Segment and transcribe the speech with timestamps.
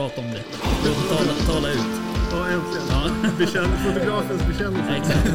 [0.00, 0.42] prata om det.
[1.08, 1.78] Tala, tala ut.
[2.32, 2.86] Ja, äntligen.
[2.90, 3.30] Ja.
[3.38, 4.96] Bekänn, fotografens bekännelse.
[4.96, 5.28] Exakt.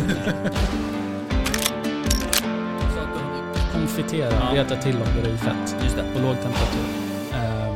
[3.73, 4.61] konfitera, Ja.
[4.63, 6.03] reta till dem det i fett Just det.
[6.13, 6.85] på låg temperatur.
[7.33, 7.75] Ehm,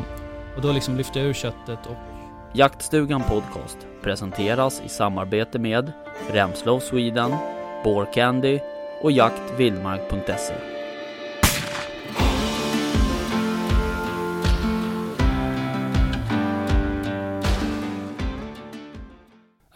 [0.55, 1.95] och då liksom lyfter jag ur köttet och
[2.53, 5.91] Jaktstugan Podcast presenteras i samarbete med
[6.31, 7.35] Remslow Sweden,
[8.13, 8.59] Candy
[9.01, 10.53] och jaktvildmark.se.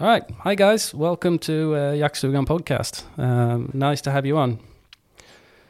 [0.04, 0.24] All right.
[0.40, 0.94] Hi, guys.
[0.94, 3.04] Welcome to uh, Jaktstugan podcast.
[3.18, 4.60] Um, nice to have you on.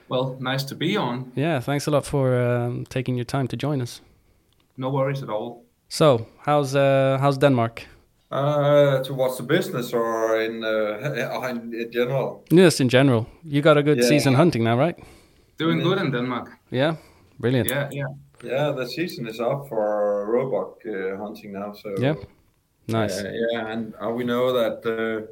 [0.09, 1.31] Well, nice to be on.
[1.35, 4.01] Yeah, thanks a lot for um, taking your time to join us.
[4.75, 5.65] No worries at all.
[5.89, 7.85] So, how's uh, how's Denmark?
[8.31, 12.43] Uh, towards the business or in, uh, in in general?
[12.49, 13.27] Yes, in general.
[13.43, 14.07] You got a good Yeah.
[14.09, 14.97] season hunting now, right?
[15.59, 15.83] Doing Mm.
[15.83, 16.49] good in Denmark.
[16.71, 16.95] Yeah.
[17.39, 17.69] Brilliant.
[17.69, 18.08] Yeah, yeah.
[18.43, 21.73] Yeah, the season is up for roebuck uh, hunting now.
[21.73, 22.15] So Yeah.
[22.88, 23.20] Nice.
[23.23, 25.26] Uh, yeah, and uh, we know that uh,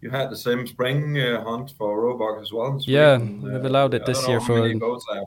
[0.00, 2.78] you had the same spring uh, hunt for roebuck as well.
[2.86, 5.24] Yeah, we've allowed it I this don't know year how for- many goes there,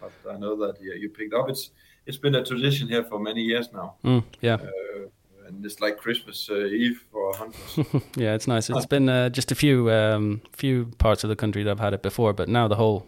[0.00, 1.48] but, but I know that yeah, you picked up.
[1.48, 1.70] It's
[2.06, 4.54] it's been a tradition here for many years now, Mm, yeah.
[4.54, 8.02] uh, and it's like Christmas uh, Eve for hunters.
[8.16, 8.70] yeah, it's nice.
[8.70, 11.94] It's been uh, just a few um, few parts of the country that have had
[11.94, 13.06] it before, but now the whole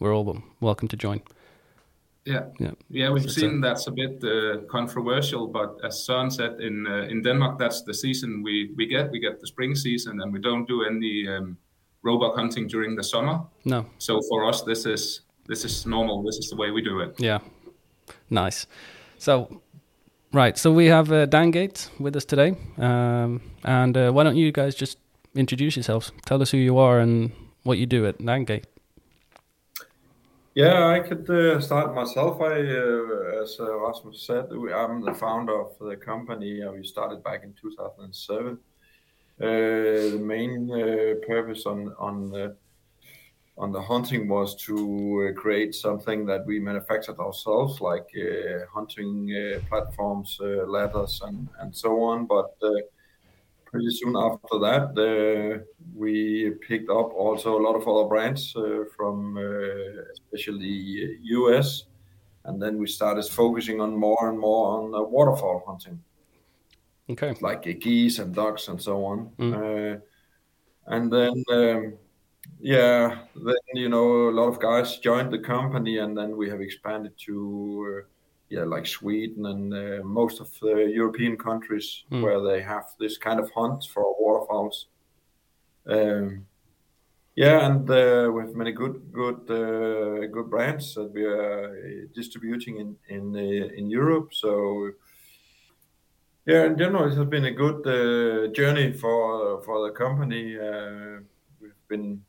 [0.00, 1.20] we're all welcome to join.
[2.24, 2.70] Yeah, Yeah.
[2.88, 3.10] yeah.
[3.12, 7.22] We've it's seen that's a bit uh, controversial, but as Søren said, in uh, in
[7.22, 9.10] Denmark, that's the season we, we get.
[9.10, 11.56] We get the spring season, and we don't do any um,
[12.02, 13.40] roebuck hunting during the summer.
[13.64, 13.84] No.
[13.98, 16.22] So for us, this is this is normal.
[16.22, 17.20] This is the way we do it.
[17.20, 17.38] Yeah.
[18.30, 18.66] Nice.
[19.18, 19.46] So,
[20.32, 20.58] right.
[20.58, 24.52] So we have uh, Dan Gates with us today, um, and uh, why don't you
[24.52, 24.98] guys just
[25.34, 26.12] introduce yourselves?
[26.26, 27.30] Tell us who you are and
[27.64, 28.64] what you do at Dangate.
[30.54, 32.40] Yeah, I could uh, start myself.
[32.42, 36.62] I, uh, as uh, Rasmus said, I'm the founder of the company.
[36.66, 38.58] We started back in 2007.
[39.40, 42.52] Uh, the main uh, purpose on on uh,
[43.56, 48.08] on the hunting was to create something that we manufactured ourselves, like
[48.72, 49.30] hunting
[49.68, 52.26] platforms, ladders, and and so on.
[52.26, 52.54] But
[53.72, 58.84] pretty soon after that, uh, we picked up also a lot of other brands uh,
[58.96, 61.84] from uh, especially US,
[62.44, 66.02] and then we started focusing on more and more on uh, waterfowl hunting,
[67.10, 67.34] Okay.
[67.40, 69.30] like geese and ducks and so on.
[69.38, 69.54] Mm.
[69.54, 70.00] Uh,
[70.86, 71.98] and then, um,
[72.60, 76.60] yeah, then you know a lot of guys joined the company, and then we have
[76.60, 78.04] expanded to.
[78.52, 82.22] Yeah, like Sweden and uh, most of the European countries Mm.
[82.22, 84.88] where they have this kind of hunt for waterfowls.
[85.86, 86.46] Um,
[87.34, 92.06] yeah, and uh, we have many good, good, uh, good brands that we are uh,
[92.14, 94.28] distributing in in uh, in Europe.
[94.34, 94.90] So,
[96.46, 100.58] yeah, in general, it has been a good uh, journey for for the company.
[100.58, 101.24] Uh,
[101.60, 102.22] we've been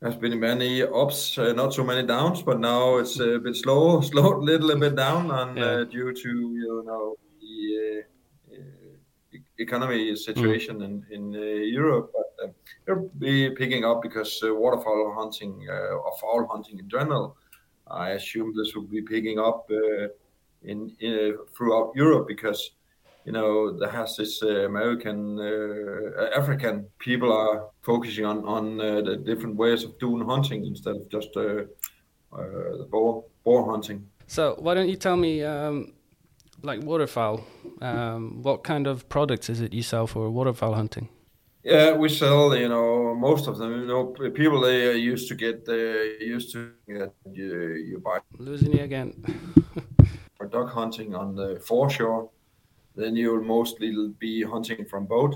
[0.00, 4.00] there's been many ups, uh, not so many downs, but now it's a bit slow,
[4.10, 5.64] slowed a little bit down, and Yeah.
[5.64, 6.28] uh, due to
[6.62, 8.04] you know the
[8.52, 11.40] uh, uh, economy situation in in uh,
[11.80, 12.52] Europe, but uh,
[12.86, 17.36] it'll be picking up because uh, waterfowl hunting uh, or fowl hunting in general,
[17.86, 20.08] I assume this will be picking up uh,
[20.62, 22.60] in, in throughout Europe because
[23.26, 29.02] you know, there has this uh, American, uh, African people are focusing on on uh,
[29.02, 31.64] the different ways of doing hunting instead of just uh,
[32.32, 34.06] uh, the boar boar hunting.
[34.28, 35.92] So why don't you tell me, um,
[36.62, 37.44] like waterfowl,
[37.80, 41.08] um, what kind of products is it you sell for waterfowl hunting?
[41.64, 42.56] Yeah, we sell.
[42.56, 43.72] You know, most of them.
[43.80, 48.20] You know, people they are used to get uh, used to get you, you buy
[48.38, 49.12] Losing you again.
[50.36, 52.30] for duck hunting on the foreshore,
[52.96, 55.34] then you'll mostly be hunting from boat.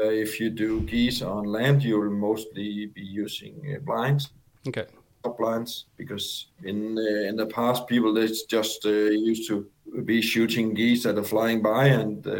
[0.00, 4.30] Uh, if you do geese on land, you'll mostly be using uh, blinds.
[4.68, 4.86] okay.
[5.24, 6.26] top blinds because
[6.70, 8.90] in uh, in the past people they just uh,
[9.30, 9.56] used to
[10.04, 12.34] be shooting geese that are flying by and uh,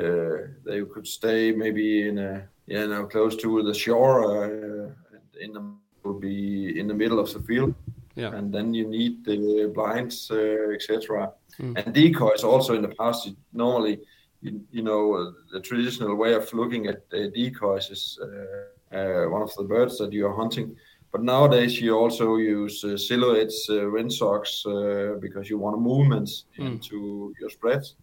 [0.65, 2.33] they could stay maybe in a
[2.67, 5.63] you know close to the shore uh, and in the
[6.05, 7.75] would be in the middle of the field
[8.23, 8.37] Yeah.
[8.39, 9.39] and then you need the
[9.77, 11.77] blinds uh, etc Mm.
[11.77, 13.99] and decoys also in the past you, normally
[14.41, 19.25] you, you know uh, the traditional way of looking at uh, decoys is uh, uh,
[19.29, 20.77] one of the birds that you are hunting
[21.13, 26.67] but nowadays you also use uh, silhouettes, uh, windsocks, uh, because you want movements Mm.
[26.67, 27.97] into your spreads.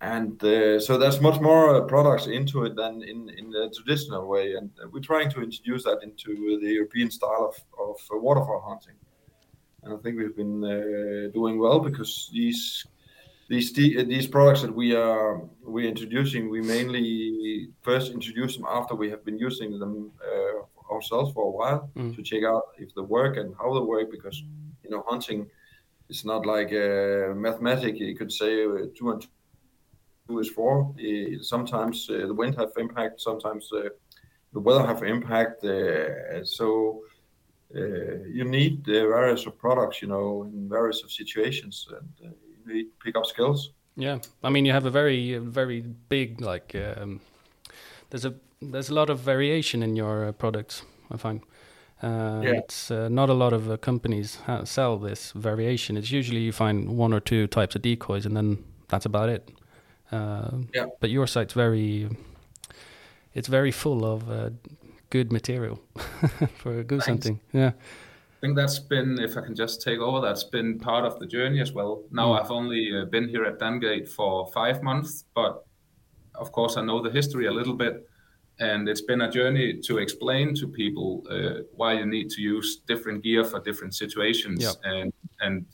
[0.00, 4.28] And uh, so there's much more uh, products into it than in, in the traditional
[4.28, 4.54] way.
[4.54, 7.56] And we're trying to introduce that into the European style of,
[7.88, 8.94] of waterfowl hunting.
[9.86, 12.84] And I think we've been uh, doing well because these
[13.48, 19.08] these these products that we are we introducing, we mainly first introduce them after we
[19.10, 22.14] have been using them uh, ourselves for a while Mm.
[22.16, 24.42] to check out if they work and how they work because
[24.82, 25.46] you know hunting
[26.08, 27.98] is not like uh, mathematics.
[28.00, 29.20] You could say uh, two and
[30.28, 30.92] two is four.
[30.98, 33.20] Uh, sometimes uh, the wind have impact.
[33.20, 33.90] Sometimes uh,
[34.52, 35.64] the weather have impact.
[35.64, 36.66] Uh, so
[37.04, 37.15] uh,
[37.70, 42.34] you need uh, various of products, you know, in various of situations, and uh,
[42.66, 43.70] you need to pick up skills.
[43.96, 46.74] Yeah, I mean, you have a very, uh, very big like.
[46.74, 47.20] Um,
[48.10, 50.82] there's a there's a lot of variation in your uh, products.
[51.10, 51.40] I find.
[52.02, 52.58] Uh, Yeah.
[52.58, 55.96] It's uh, not a lot of uh, companies ha- sell this variation.
[55.96, 58.58] It's usually you find one or two types of decoys, and then
[58.88, 59.50] that's about it.
[60.12, 60.86] Uh, Yeah.
[61.00, 62.08] But your site's very,
[63.34, 64.50] it's very full of uh,
[65.10, 65.80] good material
[66.58, 67.26] for goose Thanks.
[67.26, 67.40] hunting.
[67.52, 67.72] Yeah.
[67.72, 71.26] I think that's been, if I can just take over, that's been part of the
[71.26, 72.02] journey as well.
[72.10, 72.40] Now Mm.
[72.40, 75.64] I've only uh, been here at Dangate for five months, but
[76.34, 78.06] of course I know the history a little bit,
[78.58, 82.82] and it's been a journey to explain to people uh, why you need to use
[82.86, 84.74] different gear for different situations, Yep.
[84.84, 85.66] and and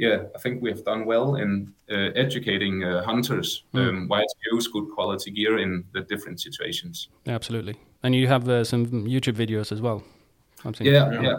[0.00, 3.88] yeah, I think we have done well in uh, educating uh, hunters Mm.
[3.88, 7.08] um, why to use good quality gear in the different situations.
[7.26, 7.74] Absolutely.
[8.02, 10.02] And you have uh, some YouTube videos as well.
[10.64, 10.92] I'm seeing.
[10.94, 11.22] Yeah, Yeah.
[11.28, 11.38] yeah.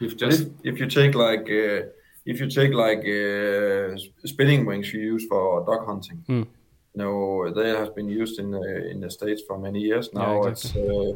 [0.00, 1.80] We've If, just if you take like uh,
[2.30, 6.46] if you take like uh, spinning wings you use for duck hunting, Mm.
[6.94, 10.32] you know they have been used in the, in the states for many years now.
[10.42, 11.12] Yeah, It's uh,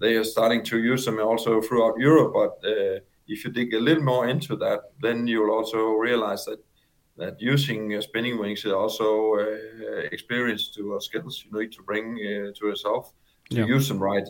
[0.00, 2.98] they are starting to use them also throughout Europe, but uh,
[3.28, 6.58] if you dig a little more into that, then you'll also realize that
[7.16, 9.46] that using uh, spinning wings is also uh,
[10.10, 13.12] experience to uh, skills you need to bring uh, to yourself
[13.50, 13.66] to Yeah.
[13.76, 14.28] use them right.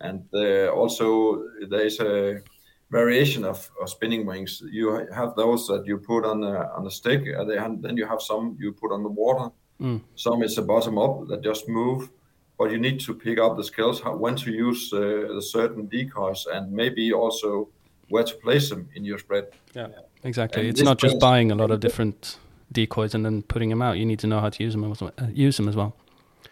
[0.00, 2.42] And uh, also there's a
[2.90, 4.62] variation of, of spinning wings.
[4.70, 8.20] You have those that you put on a, on a stick, and then you have
[8.20, 9.50] some you put on the water.
[9.80, 10.00] Mm.
[10.14, 12.10] Some is a bottom up that just move,
[12.58, 14.98] but you need to pick up the skills how when to use uh,
[15.34, 17.68] the certain decoys and maybe also
[18.08, 19.44] where to place them in your spread.
[19.74, 19.88] Yeah,
[20.22, 20.60] exactly.
[20.62, 22.38] And it's not just buying a lot of different
[22.72, 23.96] decoys and then putting them out.
[23.98, 25.12] You need to know how to use them as well.
[25.18, 25.94] Uh, use them as well.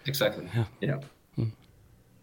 [0.07, 0.49] exactly.
[0.55, 0.65] Yeah.
[0.81, 0.99] Yeah.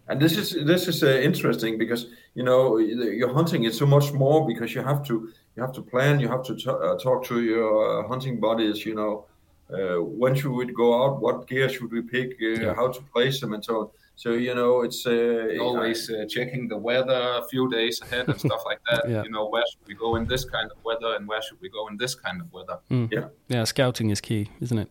[0.08, 4.12] And this is this is uh, interesting because you know your hunting is so much
[4.12, 5.14] more because you have to
[5.56, 8.86] you have to plan, you have to t- uh, talk to your uh, hunting buddies.
[8.86, 9.26] You know,
[9.72, 11.22] uh, when should we go out?
[11.22, 12.32] What gear should we pick?
[12.42, 12.74] Uh, Yeah.
[12.76, 13.90] How to place them and so on.
[14.22, 18.40] So you know, it's uh, always uh, checking the weather a few days ahead and
[18.40, 19.02] stuff like that.
[19.10, 19.24] Yeah.
[19.24, 21.70] You know, where should we go in this kind of weather and where should we
[21.70, 22.78] go in this kind of weather?
[22.90, 23.64] Yeah, yeah.
[23.64, 24.90] scouting is key, isn't it?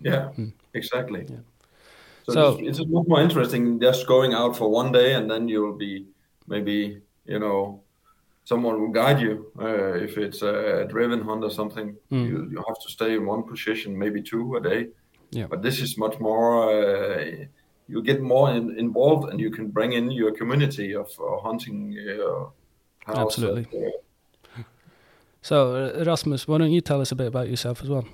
[0.00, 0.30] Yeah,
[0.74, 1.26] exactly.
[1.30, 1.42] Yeah.
[2.24, 5.46] So, So- it's, it's much more interesting just going out for one day and then
[5.48, 6.06] you'll be
[6.48, 6.76] maybe
[7.32, 7.82] you know
[8.44, 11.88] someone will guide you uh, if it's a driven hunt or something.
[12.10, 12.26] Mm.
[12.28, 14.80] You you have to stay in one position, maybe two a day.
[15.30, 15.46] Yeah.
[15.50, 16.52] But this is much more.
[17.88, 21.96] You get more in, involved and you can bring in your community of uh, hunting.
[21.98, 22.46] Uh,
[23.04, 23.62] pals Absolutely.
[23.62, 23.86] that,
[24.58, 24.62] uh,
[25.42, 28.04] So, uh, Rasmus, why don't you tell us a bit about yourself as well?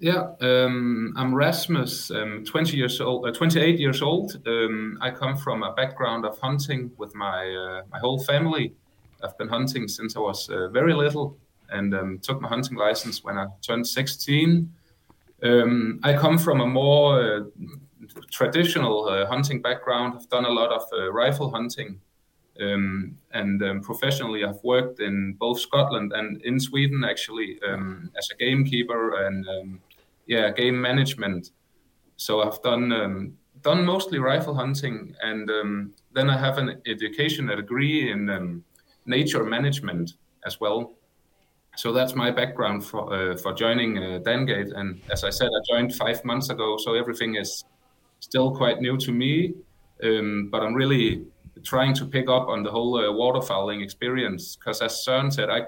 [0.00, 4.36] Yeah, um, I'm Rasmus, um, 20 years old, uh, 28 years old.
[4.46, 8.74] Um, I come from a background of hunting with my uh, my whole family.
[9.22, 11.38] I've been hunting since I was uh, very little,
[11.70, 14.68] and um, took my hunting license when I turned 16.
[15.44, 17.40] Um, I come from a more uh,
[18.30, 20.14] traditional uh, hunting background.
[20.16, 22.00] I've done a lot of uh, rifle hunting,
[22.60, 28.28] um, and um, professionally, I've worked in both Scotland and in Sweden actually um, as
[28.32, 29.80] a gamekeeper and um,
[30.26, 31.50] yeah, game management.
[32.16, 37.50] So I've done um, done mostly rifle hunting, and um, then I have an education,
[37.50, 38.62] a degree in
[39.06, 40.14] nature management
[40.46, 40.94] as well.
[41.76, 44.72] So that's my background for uh, for joining uh, Dangate.
[44.74, 47.64] And as I said, I joined five months ago, so everything is
[48.22, 49.54] still quite new to me.
[50.02, 51.24] Um, but I'm really
[51.62, 55.60] trying to pick up on the whole uh, waterfowling experience because, as Søren said, I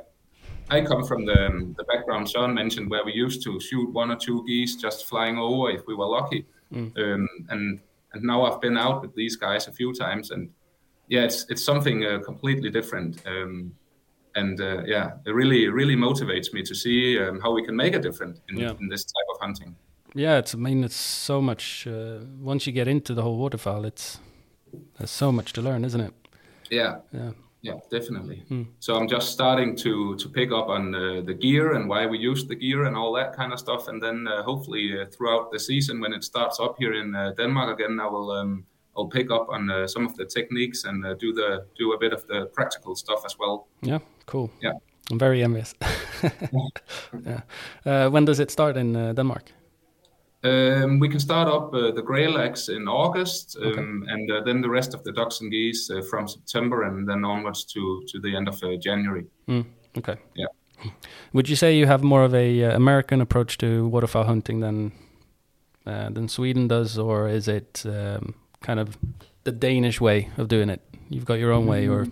[0.70, 4.11] I come from the, um, the background Sean mentioned where we used to shoot one
[4.11, 6.46] or two geese just flying over if we were lucky.
[6.96, 7.80] Um, and
[8.12, 10.49] and now I've been out with these guys a few times, and
[11.08, 13.23] yeah, it's it's something uh, completely different.
[13.26, 13.73] Um,
[14.37, 17.94] and uh, yeah, it really really motivates me to see um, how we can make
[17.94, 18.73] a difference in, Yeah.
[18.80, 19.76] in this type of hunting.
[20.14, 20.54] Yeah, it's.
[20.54, 21.87] I mean, it's so much.
[21.87, 24.18] Uh, once you get into the whole waterfowl, it's
[24.99, 26.12] there's so much to learn, isn't it?
[26.71, 27.30] Yeah, Yeah.
[27.62, 28.42] yeah, definitely.
[28.80, 32.18] So I'm just starting to to pick up on uh, the gear and why we
[32.30, 35.50] use the gear and all that kind of stuff, and then uh, hopefully uh, throughout
[35.52, 38.64] the season when it starts up here in uh, Denmark again, I will um,
[38.97, 41.99] I'll pick up on uh, some of the techniques and uh, do the do a
[41.99, 43.66] bit of the practical stuff as well.
[43.83, 43.99] Yeah.
[44.26, 44.49] Cool.
[44.62, 44.78] Yeah.
[45.11, 45.75] I'm very envious.
[47.26, 47.40] yeah.
[47.87, 49.52] Uh, when does it start in uh, Denmark?
[50.44, 54.12] Um, we can start up uh, the grey legs in August, um, Okay.
[54.12, 57.24] and uh, then the rest of the ducks and geese uh, from September and then
[57.24, 59.24] onwards to, to the end of uh, January.
[59.48, 59.64] Mm,
[59.96, 60.16] okay.
[60.34, 60.90] Yeah.
[61.32, 64.92] Would you say you have more of a uh, American approach to waterfowl hunting than
[65.86, 68.98] uh, than Sweden does, or is it um, kind of
[69.44, 70.80] the Danish way of doing it?
[71.08, 72.06] You've got your own way, or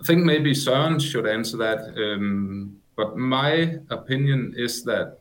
[0.00, 5.18] I think maybe Søren should answer that, um, but my opinion is that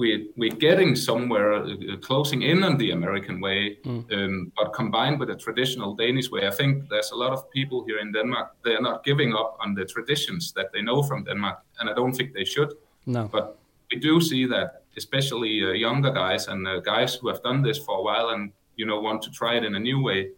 [0.00, 5.20] we we're getting somewhere uh, uh, closing in on the American way, um, but combined
[5.20, 6.46] with a traditional Danish way.
[6.48, 9.56] I think there's a lot of people here in Denmark they are not giving up
[9.64, 12.70] on the traditions that they know from Denmark, and I don't think they should.
[13.06, 13.28] no?
[13.32, 13.44] But
[13.92, 17.78] we do see that, especially uh, younger guys and uh, guys who have done this
[17.84, 20.30] for a while and you know want to try it in a new way,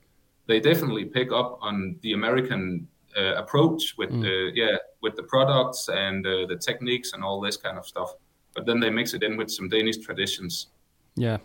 [0.47, 5.89] they definitely pick up on the American uh, approach with uh, yeah with the products
[5.89, 8.11] and uh, the techniques and all this kind of stuff.
[8.55, 10.69] But then they mix it in with some Danish traditions.
[11.17, 11.39] Yeah,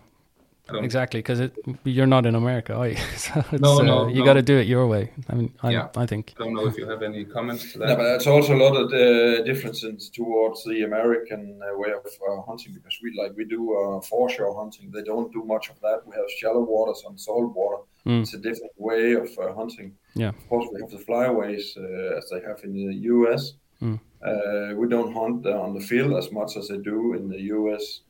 [0.73, 1.19] exactly.
[1.19, 1.49] Because
[1.83, 2.95] you're not in America, are you?
[3.17, 4.25] so it's, No, uh, no, you no.
[4.25, 5.11] got to do it your way.
[5.29, 5.87] I mean, I, Yeah.
[5.95, 6.33] I think.
[6.39, 7.89] I don't know if you have any comments to that.
[7.89, 12.05] Yeah, but there's also a lot of uh, differences towards the American uh, way of
[12.05, 14.91] uh, hunting because we like we do uh, foreshore hunting.
[14.91, 16.01] They don't do much of that.
[16.05, 17.83] We have shallow waters and salt water.
[18.05, 18.21] Mm.
[18.21, 19.93] It's a different way of uh, hunting.
[20.15, 20.29] Yeah.
[20.29, 23.53] Of course, we have the flyways uh, as they have in the U.S.
[23.81, 23.99] Mm.
[24.25, 27.41] Uh, we don't hunt uh, on the field as much as they do in the
[27.57, 28.01] U.S.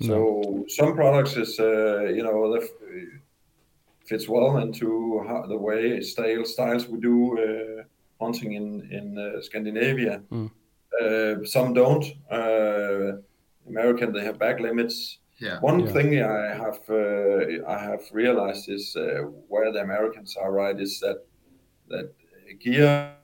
[0.00, 2.68] So some products is uh, you know the,
[4.04, 7.82] fits well into how, the way style styles we do uh,
[8.24, 10.22] hunting in in uh, Scandinavia.
[10.30, 10.50] Mm.
[11.00, 12.04] Uh, some don't.
[12.30, 13.18] Uh,
[13.68, 15.18] American they have bag limits.
[15.38, 15.58] Yeah.
[15.60, 15.92] One Yeah.
[15.92, 21.00] thing I have uh, I have realized is uh, where the Americans are right is
[21.00, 21.18] that
[21.88, 22.12] that
[22.60, 23.16] gear.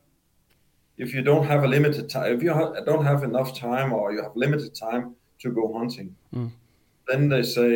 [1.01, 4.13] If you don't have a limited time, if you ha- don't have enough time or
[4.13, 5.05] you have limited time
[5.43, 6.51] to go hunting, Mm.
[7.09, 7.71] then they say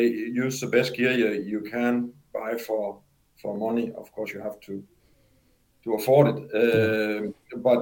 [0.47, 3.01] use the best gear you, you can buy for
[3.43, 3.93] for money.
[3.97, 4.73] Of course, you have to
[5.85, 6.39] to afford it.
[6.55, 7.81] Uh, But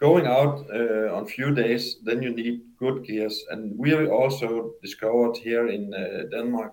[0.00, 3.44] going out uh, on few days, then you need good gears.
[3.50, 6.72] And we also discovered here in uh, Denmark,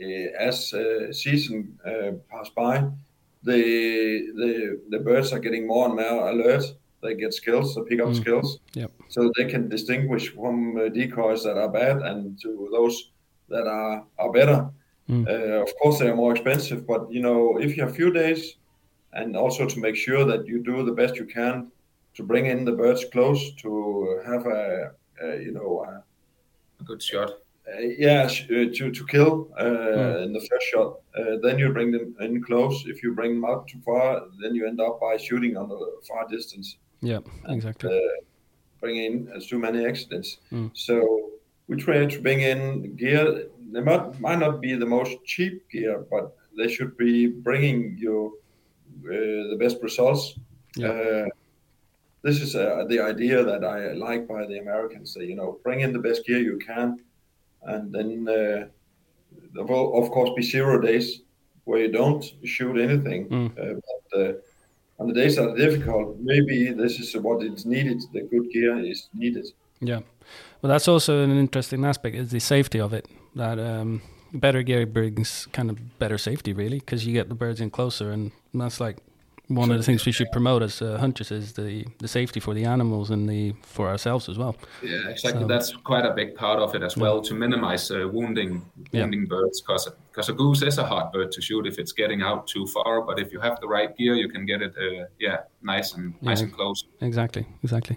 [0.00, 2.82] uh, as uh, season uh, pass by,
[3.44, 3.62] the,
[4.40, 6.64] the the birds are getting more and more alert.
[7.02, 8.90] They get skills, they pick up skills, Yep.
[9.08, 13.12] so they can distinguish from uh, decoys that are bad and to those
[13.48, 14.68] that are are better.
[15.08, 15.26] Mm.
[15.26, 18.56] Uh, of course, they are more expensive, but you know, if you have few days,
[19.12, 21.72] and also to make sure that you do the best you can
[22.14, 24.92] to bring in the birds close to have a,
[25.22, 26.04] a you know a,
[26.80, 27.30] A good shot.
[27.30, 30.22] uh, yeah, sh- uh, to to kill uh, Mm.
[30.24, 30.90] in the first shot.
[31.18, 32.76] Uh, then you bring them in close.
[32.92, 34.08] If you bring them out too far,
[34.40, 35.78] then you end up by shooting on a
[36.08, 37.96] far distance, Yeah, exactly.
[37.96, 38.24] uh,
[38.80, 40.38] bring in uh, too many accidents.
[40.52, 40.70] Mm.
[40.74, 41.30] So
[41.68, 43.46] we try to bring in gear.
[43.72, 48.38] They might, might not be the most cheap gear, but they should be bringing you
[49.04, 50.38] uh, the best results.
[50.76, 50.88] Yeah.
[50.88, 51.26] Uh,
[52.22, 55.14] this is uh, the idea that I like by the Americans.
[55.14, 57.00] They, you know, bring in the best gear you can,
[57.62, 58.66] and then uh,
[59.54, 61.22] there will of course be zero days
[61.64, 63.28] where you don't shoot anything.
[63.28, 63.50] Mm.
[63.58, 63.80] Uh,
[64.12, 64.32] but uh,
[65.00, 68.02] on the days are difficult, maybe this is what is needed.
[68.12, 69.46] The good gear is needed.
[69.80, 70.00] Yeah.
[70.60, 73.08] Well, that's also an interesting aspect is the safety of it.
[73.34, 74.02] That um,
[74.34, 78.10] better gear brings kind of better safety, really, because you get the birds in closer,
[78.10, 78.98] and that's like
[79.50, 82.54] one of the things we should promote as uh, hunters is the the safety for
[82.54, 84.54] the animals and the for ourselves as well.
[84.82, 85.42] Yeah, exactly.
[85.42, 89.02] So- That's quite a big part of it as well to minimize uh, wounding Yeah.
[89.02, 92.22] wounding birds because because a goose is a hard bird to shoot if it's getting
[92.22, 93.02] out too far.
[93.02, 96.14] But if you have the right gear, you can get it uh, yeah nice and
[96.22, 96.84] nice and close.
[97.00, 97.96] Exactly, exactly.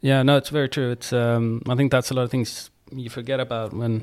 [0.00, 0.90] Yeah, no, it's very true.
[0.92, 4.02] It's um, I think that's a lot of things you forget about when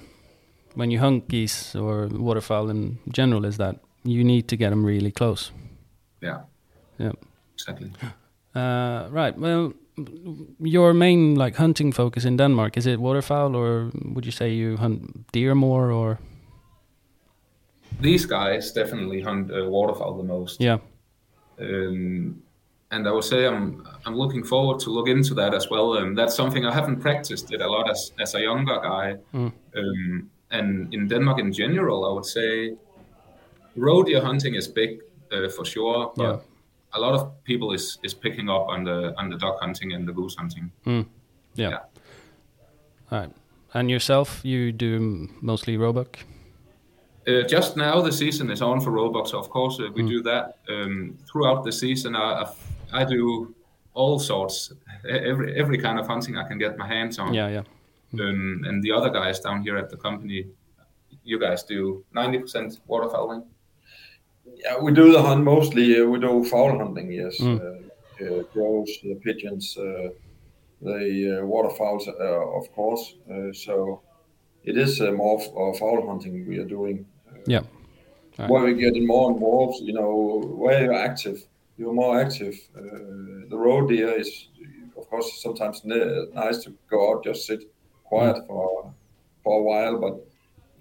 [0.75, 4.85] when you hunt geese or waterfowl in general is that you need to get them
[4.85, 5.51] really close.
[6.23, 6.39] Yeah,
[6.99, 7.11] Yeah.
[7.53, 7.91] exactly.
[8.55, 9.35] Uh, right.
[9.39, 9.73] Well,
[10.59, 14.77] your main like hunting focus in Denmark is it waterfowl, or would you say you
[14.77, 15.01] hunt
[15.31, 16.17] deer more, or
[18.01, 20.61] These guys definitely hunt uh, waterfowl the most.
[20.61, 20.77] yeah,
[21.59, 22.41] um,
[22.91, 25.97] and I would say I'm I'm looking forward to look into that as well.
[25.97, 29.15] Um, that's something I haven't practiced it a lot as as a younger guy.
[29.33, 29.51] Mm.
[29.77, 32.75] Um, and in Denmark in general, I would say
[33.75, 34.99] roe deer hunting is big
[35.33, 36.39] uh, for sure, but Yeah.
[36.93, 40.07] a lot of people is is picking up on the on the duck hunting and
[40.07, 40.71] the goose hunting.
[40.85, 41.03] yeah.
[41.55, 41.77] Yeah.
[43.11, 43.31] All right.
[43.73, 46.17] And yourself, you do mostly roebuck.
[47.27, 49.33] Uh, just now, the season is on for roebucks.
[49.33, 52.15] Of course, uh, we do that um, throughout the season.
[52.15, 53.53] I, I, I do
[53.93, 54.73] all sorts,
[55.07, 57.33] every every kind of hunting I can get my hands on.
[57.33, 57.63] Yeah, yeah.
[58.19, 60.45] Um, and the other guys down here at the company,
[61.23, 63.43] you guys do ninety percent waterfowling.
[64.55, 65.99] Yeah, we do the hunt mostly.
[66.01, 67.39] Uh, we do fowl hunting, yes.
[67.39, 67.59] Mm.
[67.59, 70.09] Uh, uh, crows, uh, pigeons, uh,
[70.81, 73.15] the uh, waterfowls, uh, of course.
[73.29, 74.01] Uh, so
[74.63, 77.05] it is uh, more f- uh, fowl hunting we are doing.
[77.47, 77.61] Yeah.
[78.39, 78.49] Right.
[78.49, 81.43] Where we're getting more involved, you know, where you're active,
[81.77, 82.55] you're more active.
[82.75, 82.81] Uh,
[83.49, 84.47] the roe deer is,
[84.97, 87.63] of course, sometimes ne- nice to go out, just sit
[88.03, 88.47] quiet Mm.
[88.47, 88.93] for
[89.43, 90.25] for a while, but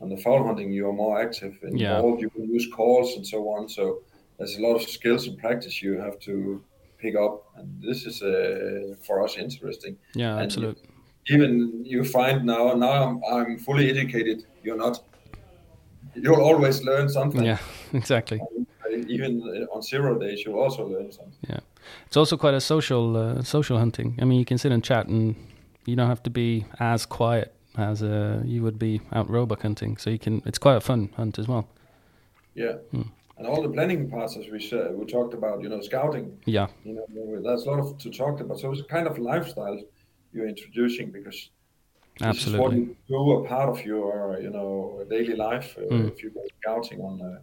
[0.03, 1.97] on the fowl hunting, you are more active and Yeah.
[1.97, 2.23] involved.
[2.23, 3.69] You can use calls and so on.
[3.69, 4.03] So
[4.39, 6.65] there's a lot of skills and practice you have to
[6.99, 9.97] pick up, and this is uh, for us interesting.
[10.15, 10.89] Yeah, And absolutely.
[11.29, 14.39] Even you find now, now I'm, I'm fully educated.
[14.65, 14.99] You're not.
[16.15, 17.45] You'll always learn something.
[17.45, 17.59] Yeah,
[17.93, 18.41] exactly.
[19.09, 19.41] Even
[19.73, 21.39] on zero days, you also learn something.
[21.49, 21.61] Yeah,
[22.07, 24.19] it's also quite a social uh, social hunting.
[24.21, 25.35] I mean, you can sit and chat, and
[25.87, 29.97] you don't have to be as quiet as uh, you would be out roebuck hunting.
[29.97, 30.43] So you can.
[30.47, 31.69] It's quite a fun hunt as well.
[32.55, 32.77] Yeah.
[33.39, 36.39] And all the planning parts, as we said, we talked about, you know, scouting.
[36.45, 38.61] Yeah, You know, there's a lot of to talk about.
[38.61, 39.81] So it's a kind of lifestyle
[40.33, 41.51] you're introducing because
[42.21, 42.79] this is what absolutely.
[42.79, 45.77] you do a part of your, you know, daily life.
[45.79, 46.13] Uh, Mm.
[46.13, 47.43] If you go scouting on the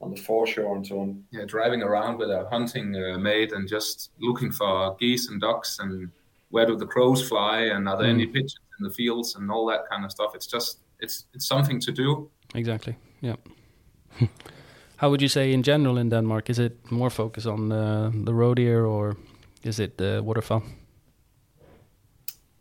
[0.00, 1.24] on the foreshore and so on.
[1.30, 5.78] Yeah, driving around with a hunting uh, mate and just looking for geese and ducks
[5.80, 6.10] and
[6.50, 9.66] where do the crows fly and are there any pigeons in the fields and all
[9.66, 10.34] that kind of stuff.
[10.34, 12.30] It's just it's it's something to do.
[12.54, 12.96] Exactly.
[13.20, 13.36] Yeah.
[14.96, 16.50] How would you say in general in Denmark?
[16.50, 19.16] Is it more focus on uh, the roe deer or
[19.62, 20.62] is it the waterfowl?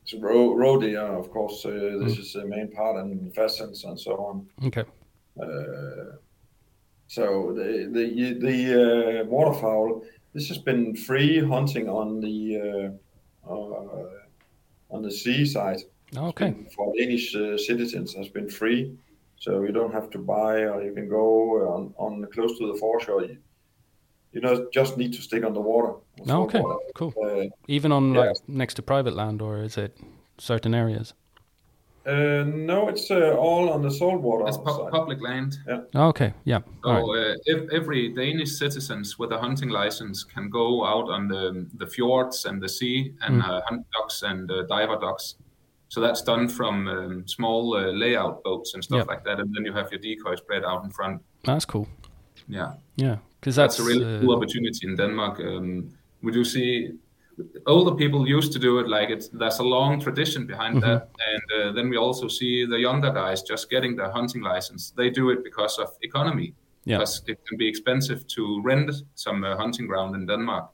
[0.04, 4.00] It's roe, roe deer, of course, uh, this is the main part, and pheasants and
[4.00, 4.48] so on.
[4.68, 4.86] Okay.
[5.42, 6.18] Uh,
[7.08, 10.04] so the the the uh, waterfowl.
[10.34, 12.94] This has been free hunting on the
[13.48, 14.10] uh, uh,
[14.90, 15.82] on the seaside.
[16.15, 16.53] Okay.
[16.75, 18.98] For Danish uh, citizens, has been free,
[19.37, 22.77] so you don't have to buy, or you can go on, on close to the
[22.79, 23.24] foreshore.
[23.24, 23.37] You,
[24.31, 25.93] you know, just need to stick on the water.
[26.22, 26.61] on salt Okay.
[26.61, 26.79] water.
[26.96, 27.13] Cool.
[27.22, 28.20] Uh, Even on yeah.
[28.22, 29.98] like next to private land, or is it
[30.37, 31.13] certain areas?
[32.05, 35.57] uh, no, it's uh, all on the saltwater It's pu- public land.
[35.67, 36.07] Yeah.
[36.09, 36.33] Okay.
[36.46, 36.59] Yeah.
[36.83, 37.31] So All right.
[37.31, 41.85] uh, if every Danish citizens with a hunting license can go out on the the
[41.85, 43.50] fjords and the sea and Mm.
[43.50, 45.35] uh, hunt ducks and uh, diver ducks.
[45.90, 49.08] So that's done from um, small uh, layout boats and stuff Yep.
[49.08, 51.22] like that, and then you have your decoy spread out in front.
[51.44, 51.88] That's cool.
[52.50, 55.40] Yeah, Yeah, because that's, that's, a really uh, cool opportunity in Denmark.
[55.40, 55.90] Um,
[56.24, 56.92] we do see
[57.66, 60.88] older people used to do it like it's there's a long tradition behind Mm-hmm.
[60.94, 64.94] that, and uh, then we also see the younger guys just getting their hunting license.
[64.96, 66.54] They do it because of economy.
[66.88, 67.00] Yeah.
[67.00, 70.70] because it can be expensive to rent some uh, hunting ground in Denmark.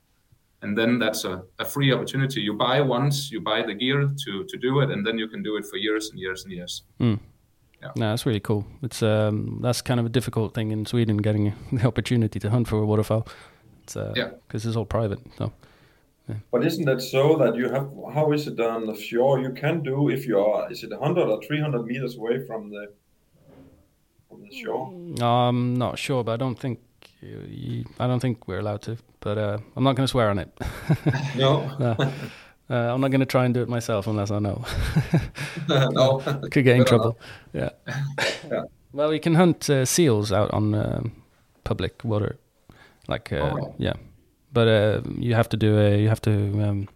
[0.63, 2.41] And then that's a, a free opportunity.
[2.41, 5.43] You buy once, you buy the gear to, to do it, and then you can
[5.43, 6.83] do it for years and years and years.
[6.99, 7.17] No,
[7.95, 8.63] that's really cool.
[8.81, 12.67] It's um, that's kind of a difficult thing in Sweden, getting the opportunity to hunt
[12.67, 13.27] for a waterfowl.
[13.83, 14.29] It's uh, Yeah.
[14.47, 15.19] because it's all private.
[15.37, 15.51] So
[16.51, 17.89] But isn't that so that you have?
[18.13, 19.41] How is it on the shore?
[19.41, 20.71] You can do if you are.
[20.71, 22.85] Is it 100 or 300 meters away from the
[24.29, 24.85] from the shore?
[25.21, 26.79] I'm not sure, but I don't think
[27.23, 28.97] you, you- I don't think we're allowed to.
[29.19, 30.49] But uh, I'm not going to swear on it.
[31.37, 31.61] No,
[32.69, 34.63] uh, I'm not going to try and do it myself unless I know.
[35.69, 36.19] no.
[36.51, 37.17] Could get in trouble.
[37.53, 37.69] Yeah.
[38.51, 38.63] Yeah.
[38.93, 41.11] Well, you can hunt uh, seals out on um
[41.63, 42.37] public water,
[43.07, 43.75] like uh, Oh.
[43.79, 43.93] yeah,
[44.53, 46.31] but uh, you have to do a you have to
[46.69, 46.87] um,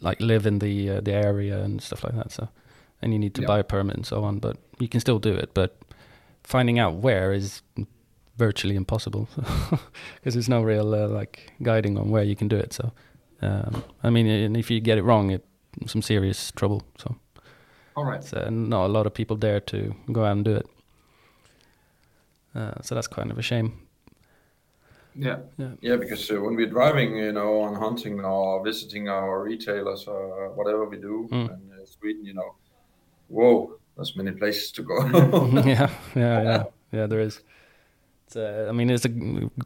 [0.00, 2.32] like live in the uh, the area and stuff like that.
[2.32, 2.48] So,
[3.02, 3.48] and you need to Yeah.
[3.48, 4.38] buy a permit and so on.
[4.40, 5.50] But you can still do it.
[5.54, 5.76] But
[6.44, 7.62] finding out where is
[8.38, 9.28] virtually impossible
[10.16, 12.72] because there's no real uh, like guiding on where you can do it.
[12.72, 12.92] So,
[13.42, 15.44] um, I mean, and if you get it wrong, it
[15.86, 16.82] some serious trouble.
[16.98, 17.16] So.
[17.96, 18.24] All right.
[18.24, 20.66] So not a lot of people dare to go out and do it.
[22.54, 23.72] Uh, so that's kind of a shame.
[25.14, 25.38] Yeah.
[25.80, 30.50] Yeah, because uh, when we're driving, you know, on hunting or visiting our retailers or
[30.54, 31.48] whatever we do Mm.
[31.50, 32.54] in uh, Sweden, you know,
[33.28, 34.96] whoa, there's many places to go.
[35.66, 37.06] yeah, yeah, yeah, yeah.
[37.06, 37.42] There is.
[38.36, 39.10] Uh, I mean, it's a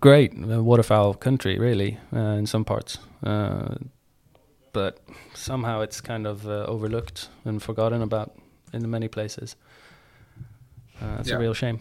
[0.01, 3.75] great uh, waterfowl country, really, uh, in some parts, uh,
[4.72, 4.98] but
[5.35, 8.31] somehow it's kind of uh, overlooked and forgotten about
[8.72, 9.57] in many places.
[11.01, 11.37] Uh, it's Yeah.
[11.37, 11.79] a real shame.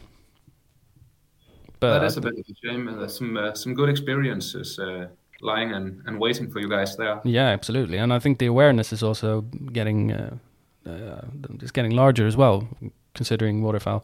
[1.80, 2.88] But that is a bit of a shame.
[2.88, 5.08] and There's some uh, some good experiences uh,
[5.42, 7.20] lying and, and waiting for you guys there.
[7.24, 9.42] Yeah, absolutely, and I think the awareness is also
[9.74, 10.38] getting uh,
[10.86, 11.22] uh,
[11.62, 12.68] it's getting larger as well,
[13.16, 14.04] considering waterfowl.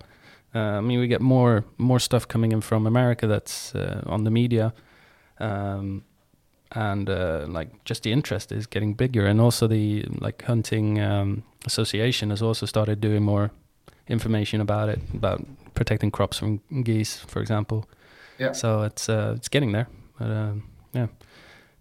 [0.56, 4.24] Uh, I mean, we get more more stuff coming in from America that's uh, on
[4.24, 4.74] the media,
[5.40, 6.04] um,
[6.72, 11.44] and uh, like just the interest is getting bigger, and also the like hunting um,
[11.66, 13.50] association has also started doing more
[14.08, 17.86] information about it, about protecting crops from geese, for example.
[18.40, 18.54] Yeah.
[18.54, 19.88] So it's uh, it's getting there,
[20.20, 21.08] but um, yeah,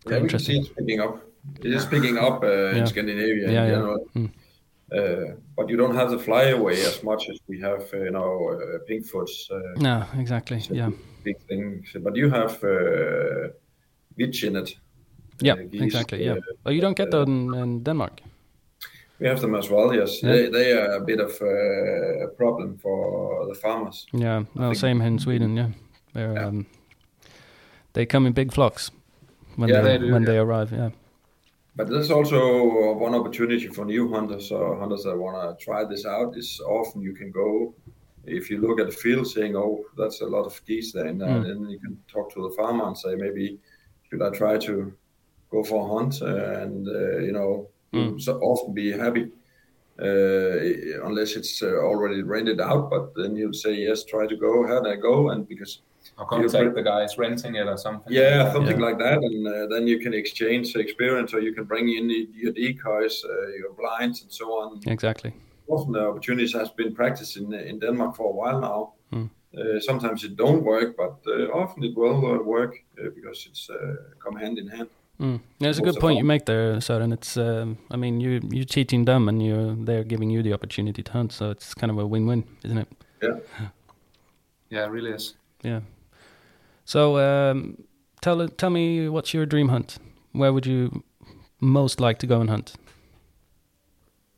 [0.05, 0.61] quite Yeah, we can see interesting.
[0.63, 1.23] it's picking up.
[1.65, 2.77] It is picking up uh, Yeah.
[2.79, 3.71] in Scandinavia Yeah, in yeah.
[3.71, 3.99] general.
[4.15, 4.31] Mm.
[4.93, 8.51] Uh, but you don't have the flyway as much as we have, uh, you know,
[8.53, 10.59] uh, pinkfoots, uh, No, exactly.
[10.71, 10.91] Yeah,
[11.25, 11.89] big things.
[12.01, 13.49] But you have uh,
[14.17, 14.77] Vitch in it.
[15.43, 16.25] yeah, geese, exactly.
[16.25, 16.37] Yeah.
[16.65, 18.21] Oh, you don't get that in, in Denmark.
[19.21, 19.95] We have them as well.
[19.95, 20.33] Yes, Yeah.
[20.33, 24.07] they, they are a bit of uh, a problem for the farmers.
[24.13, 25.57] Yeah, well, same here in Sweden.
[25.57, 25.71] Yeah,
[26.15, 26.47] Yeah.
[26.47, 26.67] Um,
[27.93, 28.91] they come in big flocks
[29.57, 30.71] when Yeah, they, they do, when they arrive.
[30.77, 30.91] Yeah,
[31.77, 36.07] But there's also one opportunity for new hunters or hunters that want to try this
[36.07, 36.37] out.
[36.37, 37.75] Is often you can go
[38.25, 41.21] if you look at the field, saying, "Oh, that's a lot of geese there," and
[41.21, 41.45] Mm.
[41.45, 43.59] then you can talk to the farmer and say, "Maybe
[44.09, 44.93] should I try to
[45.51, 48.21] go for a hunt?" Uh, and uh, you know, Mm.
[48.21, 49.31] so often be happy.
[49.99, 54.67] Uh, unless it's uh, already rented out, but then you'll say yes, try to go,
[54.67, 55.31] how do I go?
[55.31, 55.81] And because
[56.19, 58.13] Or contact the guys renting it or something.
[58.13, 58.89] yeah, something Yeah.
[58.89, 62.11] like that, and uh, then you can exchange experience, or you can bring in
[62.43, 64.81] your decoys, uh, your blinds, and so on.
[64.87, 65.33] exactly.
[65.69, 68.93] Often the opportunities has been practiced in in Denmark for a while now.
[69.11, 69.27] Hmm.
[69.59, 73.71] Uh, sometimes it don't work, but uh, often it will uh, work uh, because it's
[73.71, 73.77] uh,
[74.25, 74.89] come hand in hand.
[75.21, 75.41] Mm.
[75.61, 77.13] Yeah, it's a good point you make there, Søren.
[77.13, 81.03] It's, um, I mean, you you're teaching them, and you're they're giving you the opportunity
[81.03, 82.89] to hunt, so it's kind of a win-win, isn't it?
[83.23, 83.39] Yeah.
[84.71, 85.37] Yeah, it really is.
[85.65, 85.81] Yeah.
[86.87, 87.83] So, um,
[88.23, 89.99] tell tell me, what's your dream hunt?
[90.33, 91.03] Where would you
[91.61, 92.75] most like to go and hunt?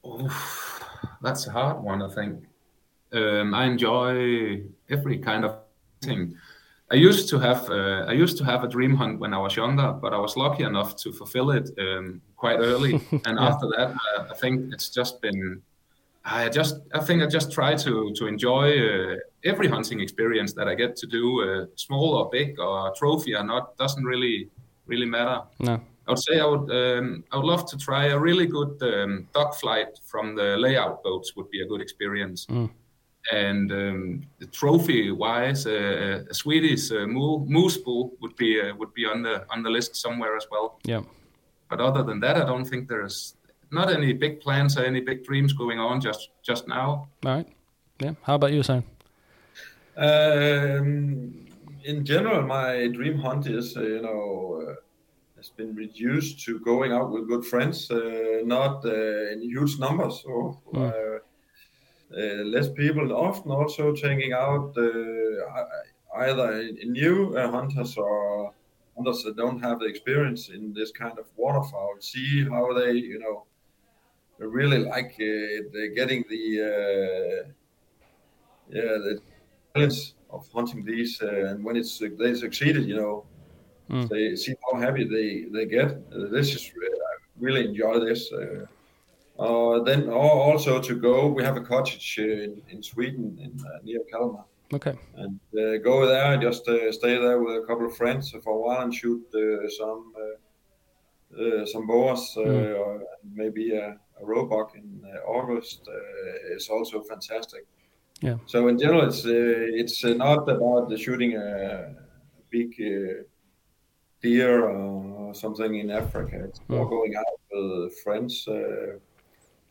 [0.07, 0.83] Oof,
[1.21, 2.45] that's a hard one, I think.
[3.13, 5.59] Um, I enjoy every kind of
[6.01, 6.37] thing.
[6.91, 9.55] I used to have uh, I used to have a dream hunt when I was
[9.55, 12.95] younger, but I was lucky enough to fulfill it um, quite early.
[13.27, 15.63] and after that, uh, I think it's just been.
[16.31, 20.69] I just I think I just try to to enjoy uh, every hunting experience that
[20.69, 24.51] I get to do, uh, small or big or trophy or not, doesn't really
[24.87, 25.43] really matter.
[25.59, 25.81] No.
[26.07, 29.29] I would say I would um, I would love to try a really good um,
[29.35, 32.47] duck flight from the layout boats would be a good experience.
[32.47, 32.71] Mm.
[33.31, 39.05] And um, trophy wise, uh, a Swedish uh, moose bull would be uh, would be
[39.07, 40.79] on the on the list somewhere as well.
[40.85, 41.03] Yeah.
[41.71, 43.35] But other than that, I don't think there's
[43.71, 47.09] not any big plans or any big dreams going on just just now.
[47.25, 47.47] All right.
[48.01, 48.15] Yeah.
[48.23, 48.85] How about you, Sam?
[49.97, 51.35] Um,
[51.85, 54.75] in general, my dream hunt is, uh, you know, uh,
[55.37, 60.23] has been reduced to going out with good friends, uh, not uh, in huge numbers
[60.25, 60.93] or Mm.
[60.93, 61.19] uh,
[62.17, 63.13] uh, less people.
[63.13, 68.53] Often also taking out uh, either new uh, hunters or
[68.97, 71.97] hunters that don't have the experience in this kind of waterfowl.
[72.01, 73.45] See how they, you know,
[74.47, 77.49] really like uh, getting the uh,
[78.69, 79.21] yeah the
[79.75, 83.25] challenge of hunting these, uh, and when it's they succeeded, you know,
[83.91, 84.07] Mm.
[84.11, 85.91] they see how happy they they get.
[86.13, 88.31] Uh, this is I really enjoy this.
[88.31, 88.67] Uh,
[89.43, 93.79] uh, then al- also to go, we have a cottage in, in Sweden in uh,
[93.83, 94.95] near Kalmar, Okay.
[95.15, 98.61] and uh, go there, just uh, stay there with a couple of friends for a
[98.61, 103.01] while and shoot uh, some uh, uh, some boars, uh, Mm.
[103.35, 107.65] maybe a roebuck in uh, August uh, is also fantastic.
[108.21, 108.37] Yeah.
[108.47, 111.95] So in general, it's uh, it's uh, not about the shooting a
[112.51, 113.23] big uh,
[114.23, 116.37] deer or something in Africa.
[116.49, 116.91] It's more Mm.
[116.91, 118.47] going out with friends.
[118.49, 118.99] Uh,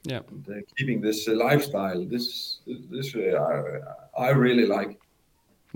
[0.03, 0.21] Yeah.
[0.29, 2.05] and, keeping this uh, lifestyle.
[2.13, 2.59] This
[2.91, 4.93] this I, I really like.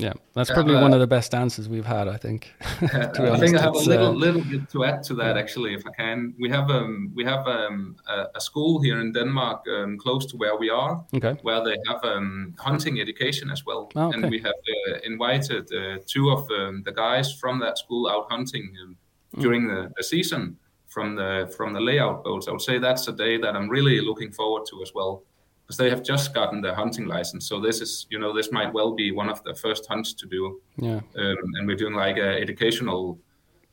[0.02, 0.14] Yeah.
[0.34, 2.42] That's probably uh, one of the best answers we've had, I think.
[2.82, 5.84] I think I have a little, uh, little bit to add to that actually, if
[5.86, 6.34] I can.
[6.40, 10.38] We have um, we have um, a, a school here in Denmark um, close to
[10.38, 11.36] where we are, Okay.
[11.44, 13.90] where they have um, hunting education as well.
[13.96, 18.08] Oh, And we have uh, invited uh, two of um, the guys from that school
[18.10, 18.96] out hunting um,
[19.38, 19.42] Mm.
[19.42, 22.48] during the, the season from the from the layout boats.
[22.48, 25.24] I would say that's a day that I'm really looking forward to as well.
[25.72, 28.74] Because they have just gotten their hunting license, so this is, you know, this might
[28.74, 31.00] well be one of the first hunts to do Yeah.
[31.16, 33.18] um, and we're doing like a educational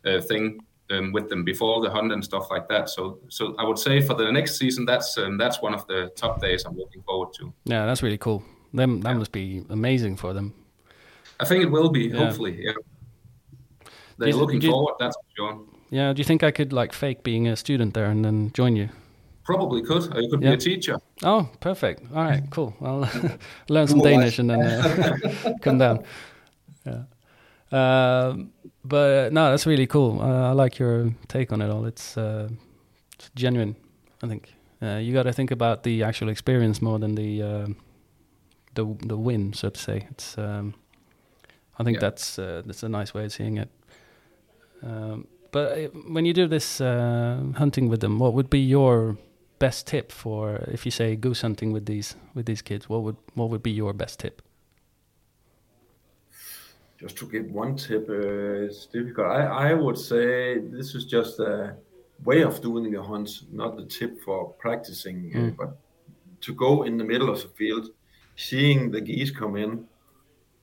[0.06, 2.88] uh, thing um, with them before the hunt and stuff like that.
[2.88, 6.12] So, so I would say for the next season, that's um, that's one of the
[6.14, 7.52] top days I'm looking forward to.
[7.64, 7.84] Yeah.
[7.87, 8.44] That's really cool.
[8.72, 10.54] Them, that must be amazing for them.
[11.40, 12.18] I think it will be, Yeah.
[12.26, 12.61] hopefully.
[12.62, 12.74] Yeah,
[14.18, 14.94] they're you- looking you- forward.
[15.00, 15.61] That's for sure.
[15.90, 16.12] Yeah.
[16.12, 18.88] Do you think I could like fake being a student there and then join you?
[19.48, 20.04] Probably could.
[20.14, 20.50] Or you could Yeah.
[20.50, 20.96] be a teacher.
[21.22, 22.02] Oh, perfect.
[22.14, 22.74] All right, cool.
[22.82, 23.00] I'll
[23.74, 24.11] learn some Cool.
[24.11, 25.16] Danish and then uh,
[25.62, 26.04] come down.
[26.84, 27.02] Yeah.
[27.72, 28.52] Um,
[28.84, 30.20] but uh, no, that's really cool.
[30.20, 31.87] Uh, I like your take on it all.
[31.87, 32.48] It's, uh,
[33.14, 33.74] it's genuine.
[34.22, 37.66] I think uh, you got to think about the actual experience more than the uh,
[38.74, 40.06] the the win, so to say.
[40.11, 40.74] It's um,
[41.80, 42.08] I think Yeah.
[42.11, 43.68] that's uh, that's a nice way of seeing it.
[44.82, 49.16] Um, but when you do this uh, hunting with them, what would be your
[49.59, 52.88] best tip for if you say goose hunting with these with these kids?
[52.88, 54.42] What would what would be your best tip?
[57.01, 59.29] Just to give one tip, uh, it's difficult.
[59.29, 61.77] I, I would say this is just a
[62.25, 65.57] way of doing the hunt, not the tip for practicing, uh, Mm.
[65.57, 65.71] but
[66.40, 67.90] to go in the middle of the field,
[68.37, 69.87] seeing the geese come in,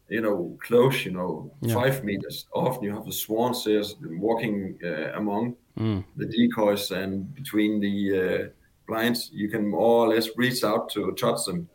[0.10, 1.74] you know, close, you know, Yeah.
[1.76, 2.48] five meters.
[2.54, 3.84] Often you have the swans there
[4.20, 6.04] walking uh, among Mm.
[6.18, 8.50] the decoys and between the uh,
[8.88, 9.30] blinds.
[9.34, 11.70] You can more or less reach out to touch them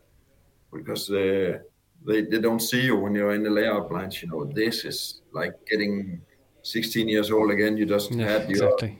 [0.73, 1.59] because uh,
[2.05, 4.21] they, they don't see you when you're in the layout blinds.
[4.21, 6.21] You know, this is like getting
[6.63, 7.77] 16 years old again.
[7.77, 8.99] You just Yeah, had your exactly.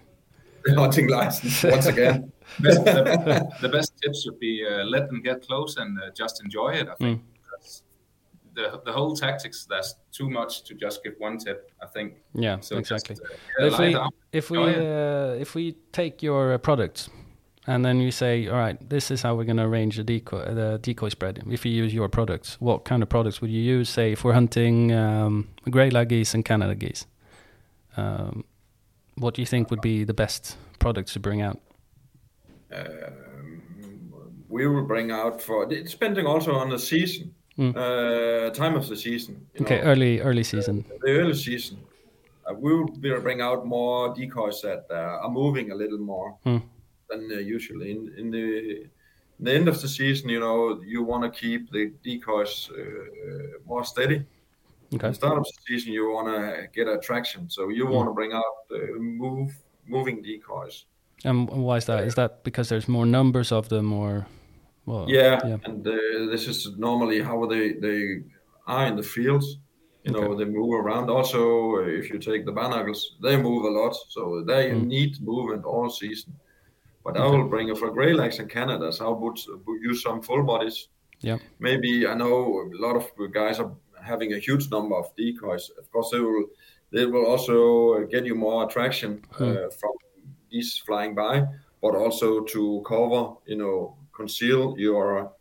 [0.75, 2.31] hunting license once again.
[2.59, 6.69] the, the best tip should be uh, let them get close and uh, just enjoy
[6.73, 6.87] it.
[6.87, 7.23] I think Mm.
[7.33, 7.83] because
[8.53, 11.71] the the whole tactics that's too much to just give one tip.
[11.81, 12.77] I think Yeah, so.
[12.77, 13.15] exactly.
[13.15, 14.09] Just, uh, yeah, if we down.
[14.31, 17.09] if we uh, if we take your uh, products
[17.67, 20.43] and then you say, all right, this is how we're going to arrange the decoy
[20.53, 21.43] the decoy spread.
[21.49, 23.89] If you use your products, what kind of products would you use?
[23.89, 27.05] Say, if we're hunting um, grey lag geese and Canada geese,
[27.97, 28.43] um,
[29.15, 31.59] what do you think would be the best products to bring out?
[32.73, 33.61] Um,
[34.49, 37.75] we will bring out for it's depending also on the season, Mm.
[37.75, 39.45] uh, time of the season.
[39.59, 39.83] Okay, know.
[39.91, 40.85] early early season.
[41.01, 41.77] the early season,
[42.49, 42.87] uh, we will
[43.21, 46.57] bring out more decoys that uh, are moving a little more Hmm.
[47.11, 47.91] Than uh, usually.
[47.91, 48.81] In, in the
[49.39, 53.59] in the end of the season, you know, you want to keep the decoys uh,
[53.65, 54.17] more steady.
[54.17, 54.47] At
[54.93, 55.11] Okay.
[55.11, 57.91] the start of the season, you want to get attraction, so you Hmm.
[57.91, 59.51] want to bring out uh, move
[59.85, 60.85] moving decoys.
[61.23, 62.03] And why is that?
[62.05, 64.27] Is that because there's more numbers of them, or
[64.85, 65.15] well?
[65.15, 65.57] Yeah, Yeah.
[65.65, 65.91] and uh,
[66.31, 68.23] this is normally how they they
[68.67, 69.57] are in the fields.
[70.03, 70.35] You know, Okay.
[70.35, 71.09] they move around.
[71.09, 74.83] Also, uh, if you take the barnacles, they move a lot, so they Mm.
[74.83, 76.39] need movement all season.
[77.03, 78.91] But I will bring it for grey lags and Canada.
[78.91, 80.87] So I would would use some full bodies.
[81.19, 81.37] Yeah.
[81.59, 83.71] Maybe I know a lot of guys are
[84.03, 85.71] having a huge number of decoys.
[85.77, 86.45] Of course, they will
[86.91, 89.69] they will also get you more attraction uh, Hmm.
[89.79, 89.91] from
[90.51, 91.45] these flying by,
[91.81, 95.31] but also to cover, you know, conceal your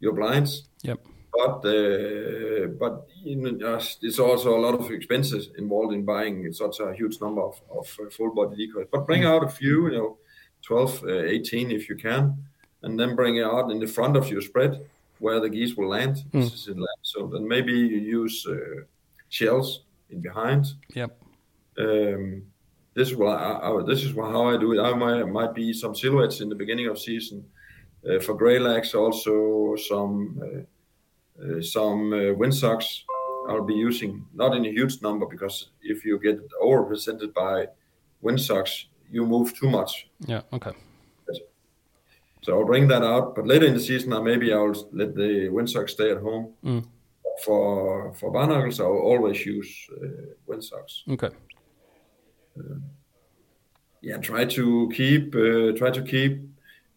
[0.00, 0.68] your blinds.
[0.82, 0.98] Yep.
[1.32, 6.52] But uh, but you know, uh, it's also a lot of expenses involved in buying
[6.52, 8.86] such a huge number of, of uh, full body decoys.
[8.90, 10.18] But bring out a few, you know,
[10.62, 12.36] 12, uh, 18 if you can,
[12.82, 14.80] and then bring it out in the front of your spread
[15.18, 16.16] where the geese will land.
[16.32, 16.42] Mm.
[16.42, 16.98] This is in land.
[17.02, 18.82] So then maybe you use uh,
[19.28, 20.66] shells in behind.
[20.94, 21.10] Yep.
[21.78, 22.42] Um,
[22.94, 24.82] this is what I, I, this is how I do it.
[24.82, 27.44] I might, might be some silhouettes in the beginning of season
[28.08, 28.94] uh, for gray lags.
[28.94, 30.60] Also some uh,
[31.42, 33.04] uh, some uh, windsocks.
[33.48, 37.68] I'll be using not in a huge number because if you get overrepresented by
[38.20, 40.08] windsocks, you move too much.
[40.26, 40.42] Yeah.
[40.52, 40.72] Okay.
[42.42, 43.34] So I'll bring that out.
[43.34, 46.54] But later in the season, I maybe I'll let the windsocks stay at home.
[46.64, 46.84] Mm.
[47.44, 50.06] For for barnacles, I'll always use uh,
[50.46, 51.04] windsocks.
[51.08, 51.30] Okay.
[54.02, 56.32] yeah try to keep uh, try to keep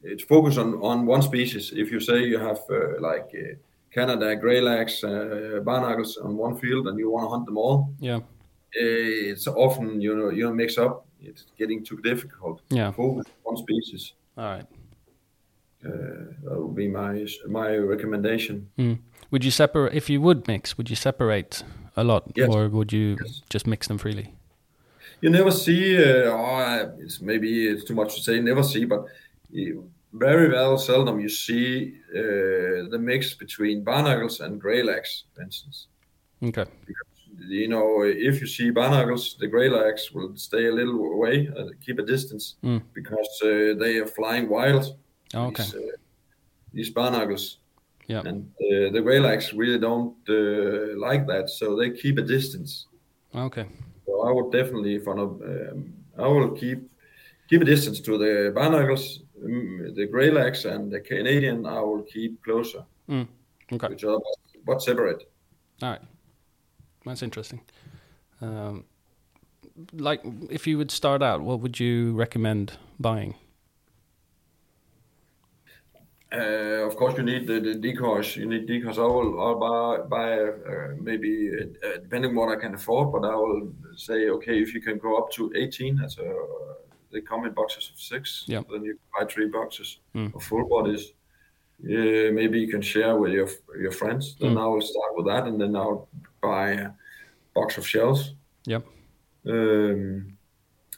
[0.03, 3.55] it focus on on one species if you say you have uh, like uh,
[3.91, 8.17] canada gray uh, barnacles on one field and you want to hunt them all Yeah.
[8.17, 12.91] uh, it's often you know you know mix up it's getting too difficult Yeah.
[12.91, 14.67] focus on one species All right.
[15.85, 15.89] uh,
[16.43, 18.97] that would be my my recommendation Mm.
[19.31, 20.77] Would you separate if you would mix?
[20.77, 21.63] Would you separate
[21.95, 22.49] a lot, Yes.
[22.49, 23.41] or would you Yes.
[23.49, 24.33] just mix them freely?
[25.21, 29.05] you never see uh, oh, it's maybe it's too much to say never see but
[30.13, 35.87] very well seldom you see uh, the mix between barnacles and gray lags for instance
[36.43, 36.65] Okay.
[37.49, 41.67] You know if you see barnacles the gray lags will stay a little away uh,
[41.85, 42.81] keep a distance Mm.
[42.93, 44.95] because uh, they are flying wild
[45.35, 45.63] Oh, okay.
[45.63, 45.97] these, uh,
[46.73, 47.57] these barnacles
[48.07, 48.21] Yeah.
[48.27, 52.87] and uh, the gray lags really don't uh, like that so they keep a distance
[53.35, 53.65] Okay.
[54.05, 55.39] So I would definitely follow.
[55.43, 56.79] Um, I will keep
[57.49, 61.65] keep a distance to the barnacles, um, the grey lags, and the Canadian.
[61.65, 63.27] I will keep closer Mm.
[63.71, 63.87] Okay.
[63.87, 64.19] Which are
[64.67, 65.23] but separate.
[65.81, 66.01] All right.
[67.05, 67.61] That's interesting.
[68.41, 68.85] Um,
[69.93, 73.35] like, if you would start out, what would you recommend buying?
[76.31, 78.35] Uh, of course, you need the, the decoys.
[78.35, 78.97] You need decoys.
[78.97, 81.51] I will, I'll buy, buy uh, maybe
[81.83, 84.97] uh, depending on what I can afford, but I will say, okay, if you can
[84.97, 86.33] go up to 18, as a,
[87.11, 88.45] they come in boxes of six.
[88.47, 88.61] Yeah.
[88.71, 90.33] Then you buy three boxes Mm.
[90.33, 91.13] of full bodies.
[91.79, 94.35] Maybe you can share with your your friends.
[94.39, 94.61] Then Mm.
[94.63, 96.07] I will start with that, and then I'll
[96.43, 96.89] buy a
[97.55, 98.33] box of shells.
[98.65, 98.83] Yep.
[99.47, 100.37] Um,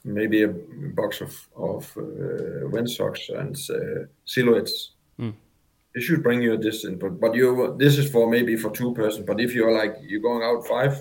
[0.04, 0.48] maybe a
[0.96, 4.92] box of of uh, windsocks and uh, silhouettes.
[5.20, 5.34] Mm.
[5.96, 8.94] It should bring you a distance, but but you this is for maybe for two
[8.94, 9.26] person.
[9.26, 10.94] But if you're like you're going out five,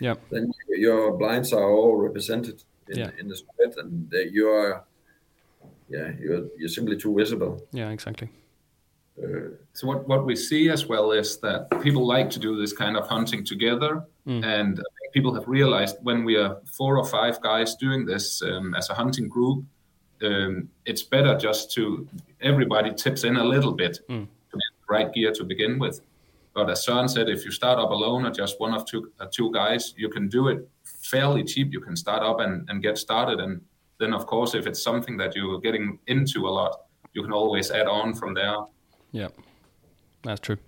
[0.00, 0.18] Yep.
[0.30, 3.10] then your blinds are all represented in, Yeah.
[3.20, 4.84] in the spread, and you're
[5.88, 7.66] yeah you're you're simply too visible.
[7.72, 8.28] Yeah, exactly.
[9.18, 12.72] Uh, So what, what we see as well is that people like to do this
[12.74, 14.44] kind of hunting together, Mm.
[14.44, 14.80] and
[15.12, 18.94] people have realized when we are four or five guys doing this um, as a
[18.94, 19.64] hunting group,
[20.22, 22.06] um, it's better just to
[22.40, 24.26] everybody tips in a little bit Mm.
[24.50, 26.00] to get the right gear to begin with.
[26.54, 29.26] But as Søren said, if you start up alone or just one of two uh,
[29.36, 30.68] two guys, you can do it
[31.10, 31.72] fairly cheap.
[31.72, 33.60] You can start up and, and get started, and
[33.98, 36.72] then of course, if it's something that you're getting into a lot,
[37.14, 38.56] you can always add on from there.
[39.12, 39.28] Yeah,
[40.22, 40.58] that's true.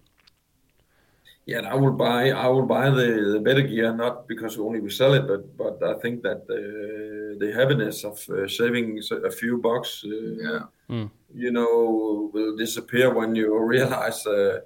[1.46, 4.80] Yeah, and I will buy I will buy the, the better gear not because only
[4.80, 9.30] we sell it, but but I think that the the happiness of uh, saving a
[9.30, 10.08] few bucks, uh,
[10.48, 10.60] Yeah.
[10.88, 11.10] Mm.
[11.34, 14.60] you know, will disappear when you realize uh,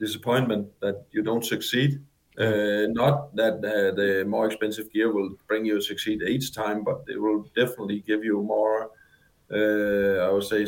[0.00, 1.90] disappointment that you don't succeed.
[2.38, 6.98] Uh, not that uh, the more expensive gear will bring you succeed each time, but
[7.08, 8.90] it will definitely give you more.
[9.50, 10.66] Uh, I would say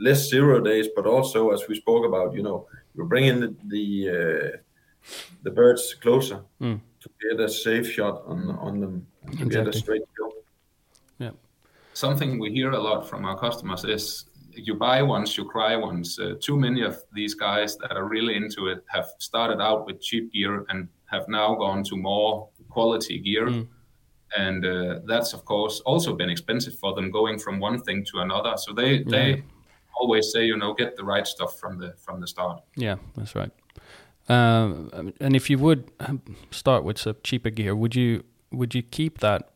[0.00, 3.86] less zero days, but also as we spoke about, you know, you're bringing the the,
[4.10, 4.56] uh,
[5.42, 6.80] the birds closer Mm.
[7.00, 9.80] to get a safe shot on on them, to get a Exactly.
[9.80, 10.30] straight kill.
[11.96, 14.24] something we hear a lot from our customers is
[14.56, 16.18] you buy once, you cry once.
[16.18, 20.00] Uh, too many of these guys that are really into it have started out with
[20.00, 23.46] cheap gear and have now gone to more quality gear.
[23.46, 23.68] Mm.
[24.36, 28.18] And uh, that's, of course, also been expensive for them going from one thing to
[28.18, 28.54] another.
[28.56, 29.44] So they, they
[29.96, 32.62] always say, you know, get the right stuff from the from the start.
[32.76, 33.50] Yeah, that's right.
[34.28, 38.82] Um, and if you would um, start with some cheaper gear, would you would you
[38.82, 39.50] keep that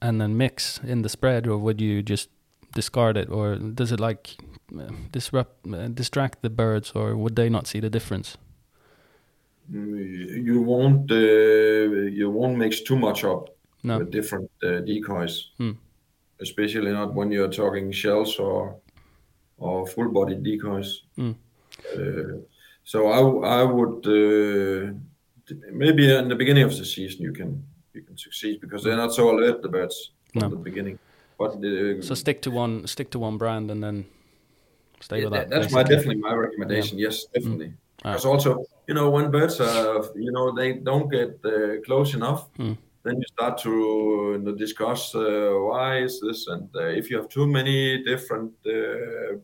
[0.00, 2.28] and then mix in the spread, or would you just
[2.74, 4.36] discard it, or does it like
[5.10, 8.36] disrupt uh, distract the birds, or would they not see the difference?
[9.72, 13.48] Mm, You won't uh, you won't mix too much up
[13.84, 13.98] No.
[13.98, 15.72] with different uh, decoys, Hmm.
[16.40, 18.76] especially not when you're talking shells or
[19.58, 21.02] or full body decoys.
[21.16, 21.32] Hmm.
[21.96, 22.40] Uh,
[22.84, 23.20] so I
[23.60, 24.92] I would uh,
[25.72, 27.62] maybe in the beginning of the season you can
[27.94, 30.48] you can succeed because they're not so alert the birds No.
[30.48, 30.98] the beginning.
[31.38, 34.04] But uh, So stick to one stick to one brand and then
[35.00, 35.50] stay yeah, with that.
[35.50, 36.98] that- that's my definitely my recommendation.
[36.98, 37.72] Yes, definitely.
[38.04, 38.12] Ah.
[38.12, 38.50] Because also,
[38.88, 42.72] you know, when birds are, you know, they don't get uh, close enough, Hmm.
[43.04, 47.16] Then you start to you know, discuss uh, why is this, and uh, if you
[47.18, 49.36] have too many different uh,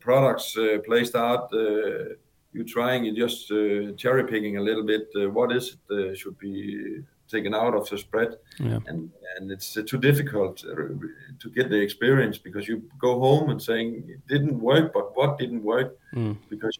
[0.00, 2.14] products uh, placed out, uh,
[2.54, 5.08] you trying, you just uh, cherry picking a little bit.
[5.14, 8.36] Uh, what is it should be taken out of the spread?
[8.58, 8.78] Yeah.
[8.86, 13.60] and and it's uh, too difficult to get the experience because you go home and
[13.62, 16.36] saying it didn't work, but what didn't work Mm.
[16.50, 16.78] because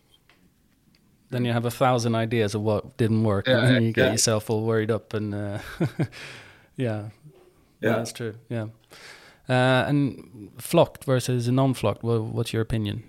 [1.33, 4.05] Then you have a thousand ideas of what didn't work, Yeah, and then you get
[4.05, 4.13] yeah.
[4.13, 5.15] yourself all worried up.
[5.15, 5.59] And uh,
[6.77, 7.09] yeah,
[7.81, 7.97] Yeah.
[7.97, 8.35] that's true.
[8.51, 8.67] Yeah,
[9.49, 12.03] uh, and flocked versus non-flocked.
[12.05, 13.03] Well, what's your opinion?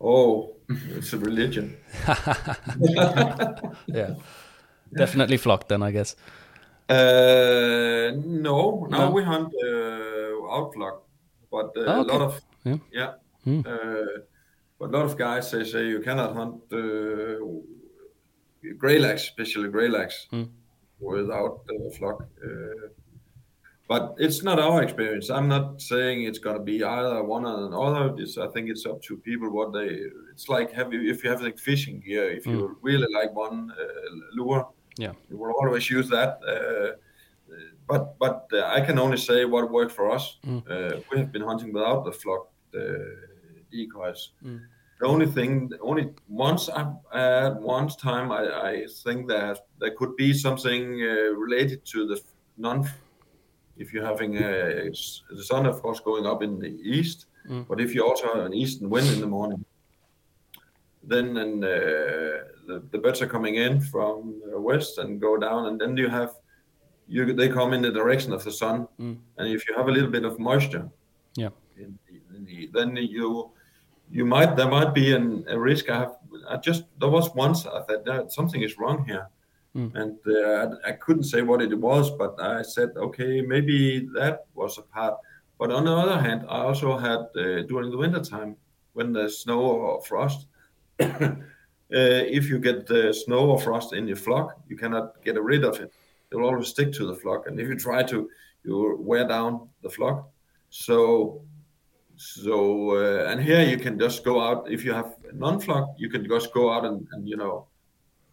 [0.00, 1.76] oh, it's a religion.
[3.86, 4.14] Yeah,
[4.92, 5.68] definitely flocked.
[5.68, 6.16] Then I guess.
[6.88, 9.10] Uh, no, no, No?
[9.10, 10.98] we hunt uh, outflock,
[11.50, 12.78] but uh, Oh, a lot of Yeah.
[12.92, 13.12] yeah.
[13.44, 13.60] Hmm.
[13.64, 14.20] Uh,
[14.78, 17.36] but a lot of guys they say you cannot hunt uh,
[18.78, 20.44] grey lags, especially grey lags, Hmm.
[21.00, 22.22] without uh, flock.
[22.44, 22.88] Uh,
[23.86, 25.28] but it's not our experience.
[25.28, 28.14] I'm not saying it's gonna be either one or another.
[28.18, 29.88] It's, I think it's up to people what they.
[30.32, 33.70] It's like have you, if you have like fishing gear, if you really like one
[33.70, 34.66] uh, lure,
[34.98, 35.12] Yeah.
[35.28, 36.38] you will always use that.
[36.48, 36.96] Uh,
[37.86, 40.38] but but uh, I can only say what worked for us.
[40.46, 40.62] Mm.
[40.70, 42.80] Uh, we have been hunting without the flock uh,
[43.74, 44.60] Mm.
[45.00, 50.14] The only thing, only once I at one time I, I think that there could
[50.16, 52.20] be something uh, related to the
[52.56, 52.88] non.
[53.76, 54.88] If you're having a,
[55.38, 57.66] the sun, of course, going up in the east, Mm.
[57.68, 59.62] but if you also have an eastern wind in the morning,
[61.02, 61.68] then and, uh,
[62.66, 66.08] the, the birds are coming in from uh, west and go down, and then you
[66.08, 66.30] have
[67.06, 69.18] you they come in the direction of the sun, Mm.
[69.36, 70.88] and if you have a little bit of moisture,
[71.36, 71.50] Yeah.
[71.76, 73.50] in the, in the, then you
[74.14, 75.90] you might there might be an, a risk.
[75.90, 76.14] I have
[76.48, 79.28] I just there was once I thought that something is wrong here,
[80.00, 84.46] and uh, I, I couldn't say what it was, but I said okay maybe that
[84.54, 85.16] was a part.
[85.58, 88.56] But on the other hand, I also had uh, during the winter time
[88.92, 90.46] when there's snow or frost.
[91.00, 91.36] uh,
[91.90, 95.80] if you get the snow or frost in your flock, you cannot get rid of
[95.80, 95.92] it.
[96.30, 98.28] It will always stick to the flock, and if you try to,
[98.62, 100.28] you wear down the flock.
[100.70, 101.42] So,
[102.16, 104.70] so uh, and here you can just go out.
[104.70, 107.66] If you have non-flock, you can just go out and, and you know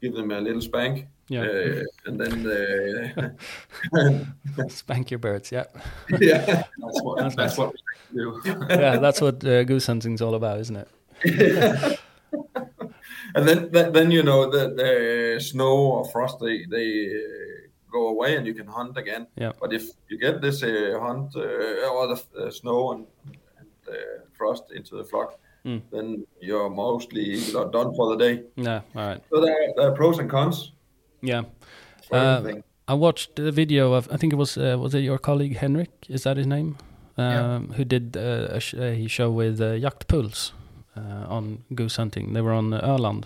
[0.01, 1.41] give them a little spank, Yeah.
[1.43, 2.47] uh, and then
[3.93, 5.51] uh, Spank your birds.
[5.51, 5.65] Yeah.
[6.19, 7.73] yeah, That's what, that's what
[8.13, 8.41] we do.
[8.69, 10.87] yeah, that's what uh, goose hunting's all about, isn't it?
[13.35, 18.07] and then then, then you know the, the snow or frost they they uh, go
[18.07, 19.27] away and you can hunt again.
[19.35, 19.51] Yeah.
[19.59, 23.05] But if you get this uh, hunt uh, or the uh, snow and,
[24.37, 25.81] frost into the flock, Mm.
[25.91, 28.43] then you're mostly not done for the day.
[28.55, 28.81] Yeah.
[28.95, 29.21] All right.
[29.29, 30.71] So there, there are pros and cons
[31.21, 31.43] Yeah.
[32.11, 32.41] Uh.
[32.87, 35.89] I watched the video of I think it was uh, was it your colleague Henrik?
[36.09, 36.75] Is that his name?
[37.17, 37.59] Um, Yeah.
[37.77, 40.51] Who did uh, a, sh- a show with uh, Jaktpuls
[40.97, 42.33] uh, on goose hunting?
[42.33, 43.23] They were on Öland.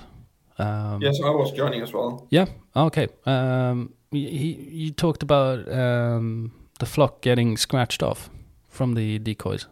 [0.60, 2.28] Um, Yes, I was joining as well.
[2.32, 2.48] Yeah.
[2.76, 3.08] Okay.
[3.26, 4.48] Um, he he
[4.86, 8.30] you talked about um, the flock getting scratched off
[8.70, 9.68] from the decoys.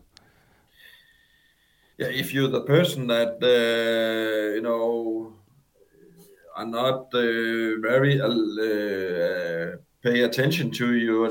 [1.98, 5.34] Yeah, if you're the person that uh, you know
[6.56, 11.30] are not uh, very uh, pay attention to your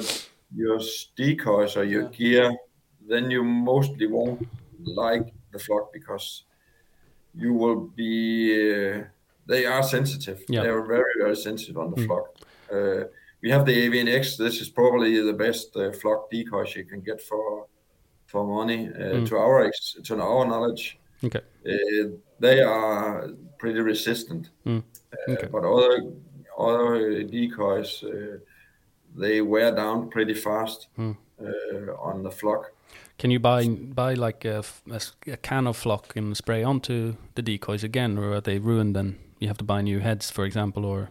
[0.54, 0.80] your
[1.16, 2.52] decoys or your gear,
[3.08, 4.46] then you mostly won't
[4.84, 6.44] like the flock because
[7.34, 8.52] you will be.
[8.52, 9.04] Uh,
[9.46, 10.44] they are sensitive.
[10.48, 10.62] Yeah.
[10.62, 12.26] They are very very sensitive on the flock.
[12.72, 13.04] Uh,
[13.42, 14.36] we have the Avian-X.
[14.36, 17.66] This is probably the best uh, flock decoys you can get for
[18.32, 18.88] for money.
[18.88, 21.40] Uh, To our ex- to our knowledge, Okay.
[21.66, 22.08] uh,
[22.40, 23.28] they are
[23.58, 24.50] pretty resistant.
[24.66, 24.82] Mm.
[25.12, 25.48] Uh, Okay.
[25.52, 25.92] but other
[26.58, 28.38] other decoys, uh,
[29.20, 31.16] they wear down pretty fast Mm.
[31.40, 32.72] uh, on the flock.
[33.18, 34.62] Can you buy buy like a
[35.42, 38.94] can of flock and spray onto the decoys again, or are they ruined?
[38.96, 41.08] Then you have to buy new heads, for example, or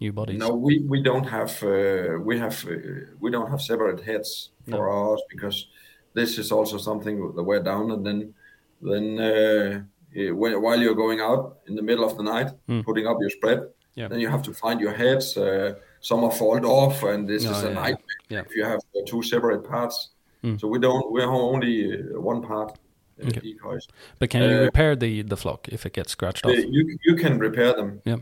[0.00, 0.38] new bodies.
[0.38, 4.84] No, we, we don't have uh, we have uh, we don't have separate heads for
[4.86, 4.90] No.
[4.92, 5.66] ours because
[6.14, 8.34] this is also something that wear down and then
[8.80, 9.82] then uh,
[10.34, 12.84] while you're going out in the middle of the night Mm.
[12.84, 13.60] putting up your spread,
[13.94, 14.08] Yeah.
[14.08, 15.36] then you have to find your heads.
[15.36, 18.42] Uh, some are fall off, and this is a yeah, nightmare Yeah.
[18.46, 20.10] if you have uh, two separate parts.
[20.44, 20.58] Mm.
[20.60, 22.70] So we don't we're only uh, one part
[23.20, 23.40] uh, Okay.
[23.40, 23.86] decoys.
[24.20, 26.54] But can you Uh, repair the the flock if it gets scratched off?
[26.76, 28.00] You you can repair them.
[28.04, 28.18] Yeah.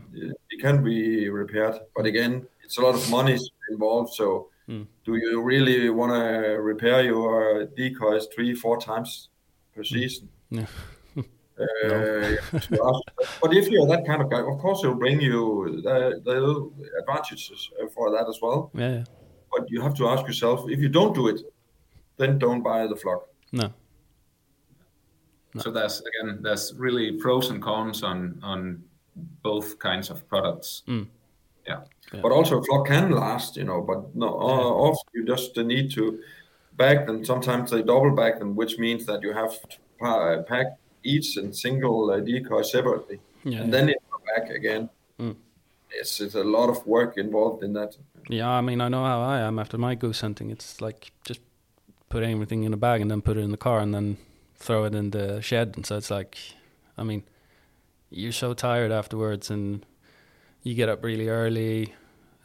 [0.53, 3.37] It can be repaired, but again, it's a lot of money
[3.71, 4.09] involved.
[4.13, 4.85] So, Mm.
[5.05, 9.29] do you really want to repair your decoys three, four times
[9.73, 10.29] per season?
[10.51, 10.67] Mm.
[11.15, 11.23] Yeah.
[11.59, 13.39] Uh, you have to ask.
[13.41, 17.71] but if you're that kind of guy, of course, it'll bring you the, the advantages
[17.81, 18.69] uh, for that as well.
[18.75, 19.03] Yeah, yeah.
[19.51, 21.41] But you have to ask yourself: if you don't do it,
[22.17, 23.29] then don't buy the flock.
[23.51, 23.73] No.
[25.57, 28.83] So there's again, there's really pros and cons on on
[29.41, 30.83] both kinds of products.
[30.87, 31.07] Mm.
[31.67, 31.81] Yeah.
[32.13, 32.21] Yeah.
[32.21, 33.81] But also, a flock can last, you know.
[33.81, 36.19] But no, uh, often you just need to
[36.77, 37.25] bag them.
[37.25, 40.67] Sometimes they double bag them, which means that you have to pack
[41.03, 43.61] each and single uh, decoy separately, Yeah.
[43.61, 44.89] and then it come back again.
[45.19, 45.35] Mm.
[45.91, 47.97] It's, it's a lot of work involved in that.
[48.29, 50.49] Yeah, I mean, I know how I am after my goose hunting.
[50.51, 51.41] It's like just
[52.09, 54.17] put everything in a bag and then put it in the car and then
[54.55, 55.73] throw it in the shed.
[55.75, 56.37] And so it's like,
[56.97, 57.23] I mean,
[58.09, 59.85] you're so tired afterwards and
[60.67, 61.93] you get up really early.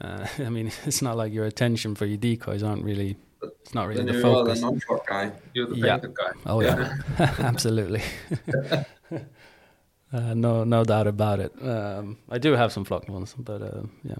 [0.01, 3.17] Uh, I mean, it's not like your attention for your decoys aren't really,
[3.63, 4.61] it's not really Then the you are the focus.
[4.61, 5.33] non-flock guy.
[5.55, 5.99] You're the Yeah.
[5.99, 6.33] guy.
[6.47, 6.97] Oh yeah,
[7.39, 8.03] absolutely.
[10.13, 11.53] uh, no, no doubt about it.
[11.63, 14.17] Um, I do have some flock ones, but uh, yeah,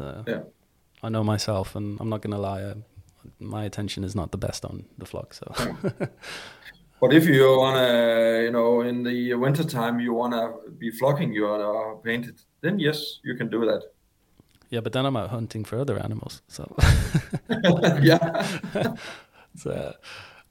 [0.00, 0.42] uh, Yeah.
[1.02, 2.62] I know myself, and I'm not gonna lie.
[2.62, 2.74] Uh,
[3.40, 5.46] my attention is not the best on the flock, so
[7.00, 11.44] But if you wanna, you know, in the winter time you wanna be flocking, you
[11.44, 13.82] wanna paint it, then yes, you can do that.
[14.70, 14.80] yeah.
[14.82, 16.64] But then I'm out hunting for other animals, so,
[18.02, 18.46] yeah.
[19.56, 19.92] so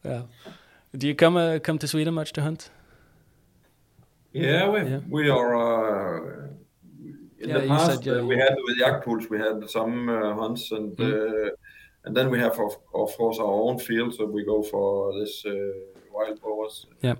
[0.04, 0.22] yeah.
[0.98, 2.70] Do you come uh, come to Sweden much to hunt?
[4.34, 5.00] Yeah, we Yeah.
[5.10, 5.56] we are.
[5.56, 6.48] Uh,
[7.39, 10.34] in Yeah, the past, said, yeah, uh, we had with Jaktpuls, we had some uh,
[10.36, 11.12] hunts, and Mm.
[11.12, 11.50] uh,
[12.06, 15.43] and then we have of, of course our own field, so we go for this
[15.46, 15.54] uh,
[16.16, 16.88] wild boars.
[17.01, 17.16] Yeah.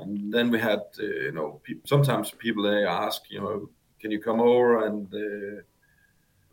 [0.00, 3.68] And then we had, uh, you know, pe- sometimes people they ask, you know,
[4.00, 5.62] can you come over and uh,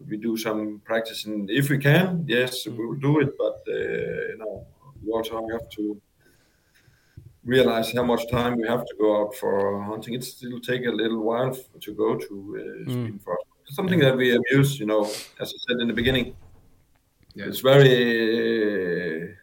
[0.10, 1.26] we do some practice?
[1.26, 2.78] And if we can, yes, Mm.
[2.78, 3.32] we will do it.
[3.38, 4.66] But uh, you know,
[5.04, 5.84] we also have to
[7.45, 10.14] realize how much time we have to go out for hunting.
[10.14, 12.36] It still take a little while f- to go to
[12.88, 13.45] uh, Sweden for us.
[13.68, 15.04] It's something that we abuse, you know,
[15.41, 16.36] as I said in the beginning.
[17.36, 17.47] Yeah.
[17.49, 17.93] It's very,
[19.32, 19.34] uh,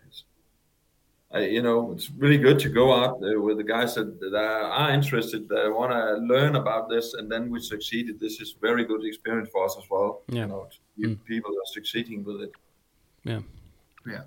[1.33, 4.91] I, you know, it's really good to go out with the guys that, that are
[4.91, 8.19] interested, that want to learn about this, and then we succeeded.
[8.19, 10.23] This is very good experience for us as well.
[10.29, 10.41] Yeah.
[10.43, 12.53] You know, to see people are succeeding with it.
[13.25, 13.41] Yeah.
[14.07, 14.23] Yeah.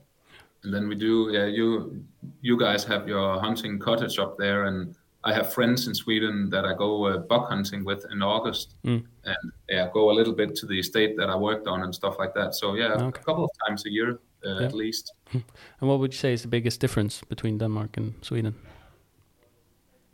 [0.64, 1.30] And then we do.
[1.34, 2.06] Yeah, you
[2.42, 4.96] you guys have your hunting cottage up there, and
[5.26, 9.04] I have friends in Sweden that I go uh, buck hunting with in August, Mm.
[9.26, 12.16] and yeah, go a little bit to the estate that I worked on and stuff
[12.18, 12.56] like that.
[12.56, 13.08] So yeah, Okay.
[13.20, 14.66] a couple of times a year uh, Yeah.
[14.66, 15.14] at least.
[15.34, 18.54] And what would you say is the biggest difference between Denmark and Sweden?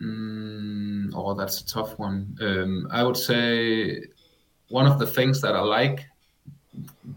[0.01, 2.38] Mm, oh, that's a tough one.
[2.41, 4.03] Um, I would say
[4.69, 6.05] one of the things that I like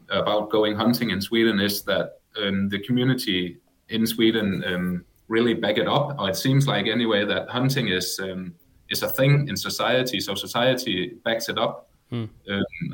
[0.08, 3.58] about going hunting in Sweden is that um, the community
[3.88, 6.18] in Sweden um, really back it up.
[6.18, 8.54] Or it seems like anyway that hunting is um,
[8.90, 10.20] is a thing in society.
[10.20, 11.88] So society backs it up.
[12.12, 12.28] Um,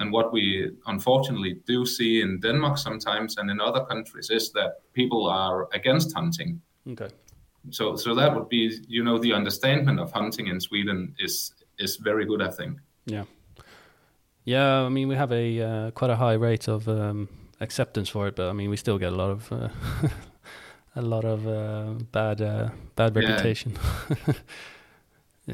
[0.00, 4.70] and what we unfortunately do see in Denmark sometimes and in other countries is that
[4.92, 6.60] people are against hunting
[6.90, 7.08] Okay.
[7.70, 12.00] so so that would be you know the understanding of hunting in Sweden is is
[12.04, 13.24] very good I think Yeah.
[14.44, 17.28] Yeah, I mean, we have a uh, quite a high rate of um,
[17.60, 19.68] acceptance for it, but I mean, we still get a lot of uh,
[20.96, 23.72] a lot of uh, bad uh, bad reputation.
[24.26, 24.34] Yeah.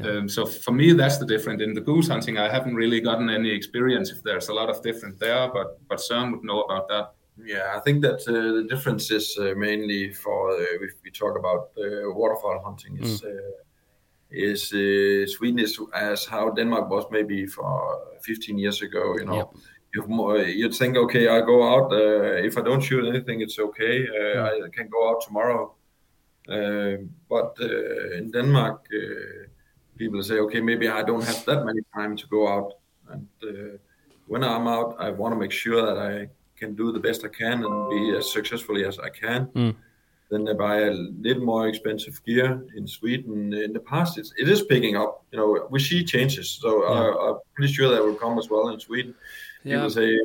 [0.03, 3.29] um, so for me that's the difference in the goose hunting I haven't really gotten
[3.29, 6.87] any experience if there's a lot of different there but but Søren would know about
[6.87, 7.05] that
[7.37, 11.37] Yeah, I think that uh, the difference is uh, mainly for uh, if we talk
[11.37, 13.51] about uh, waterfowl hunting is uh,
[14.31, 19.17] is uh, Sweden is as how Denmark was maybe for 15 years ago.
[19.17, 19.49] You know, Yep.
[19.93, 21.91] you more, you'd think, okay, I go out.
[21.91, 24.07] Uh, if I don't shoot anything, it's okay.
[24.07, 25.75] Uh, I can go out tomorrow.
[26.47, 26.97] Uh,
[27.29, 29.44] but uh, in Denmark, uh,
[29.97, 32.73] people say, okay, maybe I don't have that many time to go out.
[33.09, 33.77] And uh,
[34.27, 37.27] when I'm out, I want to make sure that I can do the best I
[37.27, 39.47] can and be as successfully as I can.
[39.47, 39.75] Mm.
[40.31, 43.53] Then I buy a little more expensive gear in Sweden.
[43.53, 45.23] In the past, it's, it is picking up.
[45.31, 46.49] You know, we see changes.
[46.49, 49.13] So I, I'm pretty sure that will come as well in Sweden.
[49.63, 49.75] Yeah.
[49.75, 50.19] People say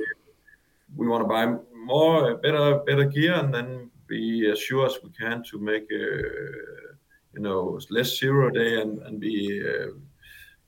[0.97, 5.11] we want to buy more, better, better gear, and then be as sure as we
[5.11, 6.90] can to make, uh,
[7.35, 9.93] you know, less zero day and and be uh,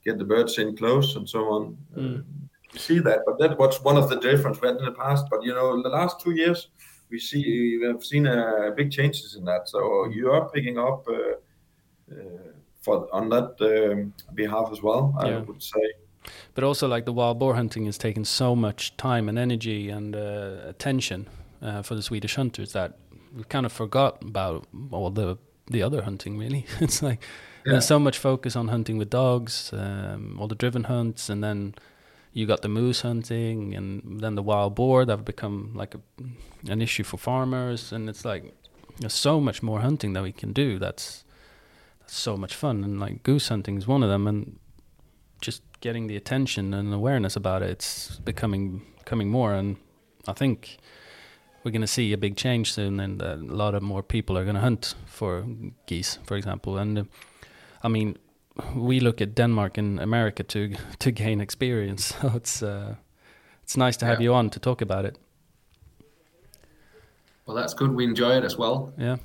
[0.05, 1.77] get the birds in close and so on.
[1.97, 2.23] Uh,
[2.79, 5.27] see that, but that was one of the difference we had in the past.
[5.31, 6.69] But you know, the last two years,
[7.11, 9.69] we see we have seen uh, big changes in that.
[9.69, 11.35] So you are picking up uh,
[12.13, 15.15] uh, for on that um, behalf as well.
[15.19, 15.41] I Yeah.
[15.41, 15.93] would say.
[16.55, 20.15] But also, like the wild boar hunting has taken so much time and energy and
[20.15, 21.29] uh, attention
[21.61, 22.99] uh, for the Swedish hunters that
[23.37, 25.37] we kind of forgot about all the
[25.71, 26.39] the other hunting.
[26.39, 27.21] Really, it's like
[27.65, 27.73] Yeah.
[27.73, 31.75] there's so much focus on hunting with dogs, um, all the driven hunts, and then
[32.33, 36.01] you got the moose hunting, and then the wild boar that have become like a,
[36.73, 37.93] an issue for farmers.
[37.93, 38.55] And it's like
[39.01, 40.79] there's so much more hunting that we can do.
[40.79, 41.25] That's
[42.01, 44.59] that's so much fun, and like goose hunting is one of them, and
[45.41, 49.53] just getting the attention and awareness about it, it's becoming becoming more.
[49.55, 49.77] And
[50.29, 50.79] I think
[51.65, 54.45] we're going to see a big change soon, and a lot of more people are
[54.45, 55.45] going to hunt for
[55.87, 56.79] geese, for example.
[56.79, 57.05] And uh,
[57.83, 58.17] I mean,
[58.77, 62.15] we look at Denmark and America to to gain experience.
[62.21, 62.95] So it's uh,
[63.63, 64.31] it's nice to have Yeah.
[64.31, 65.19] you on to talk about it.
[67.47, 69.17] well that's good we enjoy it as well Yeah,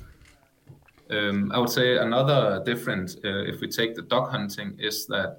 [1.10, 5.30] Um, I would say another difference, uh, if we take the duck hunting, is that,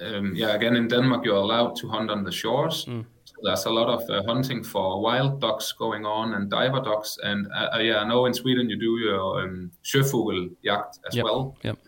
[0.00, 2.84] um, yeah, again in Denmark you're allowed to hunt on the shores.
[2.84, 3.04] So
[3.42, 7.46] there's a lot of uh, hunting for wild ducks going on and diver ducks, and
[7.52, 9.70] uh, uh, yeah, I know in Sweden you do your um,
[11.06, 11.24] as Yep.
[11.24, 11.56] well.
[11.62, 11.78] Yep.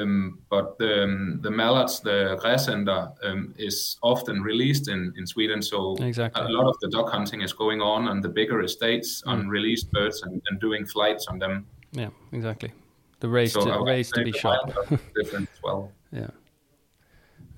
[0.00, 5.60] Um, but the, um, the mallards, the gräsänder, um, is often released in, in Sweden.
[5.60, 6.42] So Exactly.
[6.42, 9.48] a lot of the duck hunting is going on on the bigger estates on Mm.
[9.50, 11.66] released birds and, and doing flights on them.
[11.92, 12.72] yeah, exactly.
[13.20, 14.66] The race So to race to be shot.
[14.66, 15.90] wild duck is different as well.
[16.12, 16.30] Yeah,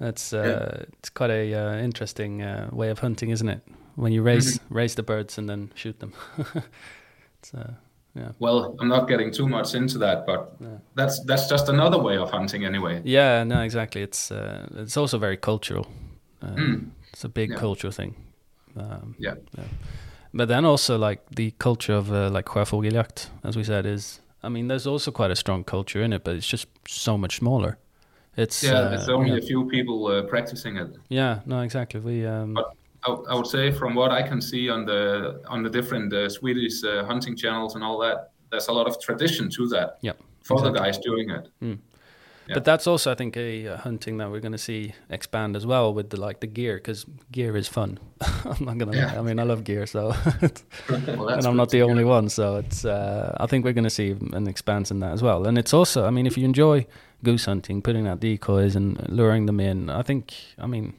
[0.04, 3.60] that's uh, it's quite a uh, interesting uh, way of hunting, isn't it?
[3.96, 6.12] When you race race the birds and then shoot them.
[7.42, 7.72] it's, uh,
[8.16, 10.40] yeah, Well, I'm not getting too much into that, but
[10.96, 13.00] that's that's just another way of hunting anyway.
[13.04, 14.02] yeah, no, exactly.
[14.02, 15.86] It's uh, it's also very cultural.
[16.42, 16.90] Um, Mm.
[17.12, 17.60] It's a big Yeah.
[17.60, 18.14] cultural thing.
[18.76, 19.36] Um, Yeah.
[20.32, 24.48] But then also like the culture of uh, like sjöfågeljakt, as we said, is I
[24.48, 27.76] mean, there's also quite a strong culture in it, but it's just so much smaller.
[28.36, 29.38] It's Yeah, uh, there's only yeah.
[29.38, 30.96] a few people uh, practicing it.
[31.08, 32.00] yeah, no, exactly.
[32.00, 32.70] We um, But
[33.06, 36.28] I, I would say, from what I can see on the on the different uh,
[36.28, 39.98] Swedish uh, hunting channels and all that, there's a lot of tradition to that.
[40.00, 40.12] yeah,
[40.42, 41.48] for the guys doing it.
[42.46, 42.54] Yeah.
[42.54, 45.64] But that's also, I think, a uh, hunting that we're going to see expand as
[45.66, 47.98] well with the like the gear because gear is fun.
[48.44, 48.92] I'm not gonna.
[48.92, 48.98] lie.
[48.98, 49.18] Yeah.
[49.18, 50.08] I mean, I love gear, so
[50.88, 52.28] Well, and I'm not the only one.
[52.28, 52.84] So it's.
[52.84, 55.46] Uh, I think we're going to see an expanse in that as well.
[55.46, 56.86] And it's also, I mean, if you enjoy
[57.22, 60.92] goose hunting, putting out decoys and luring them in, I think, I mean,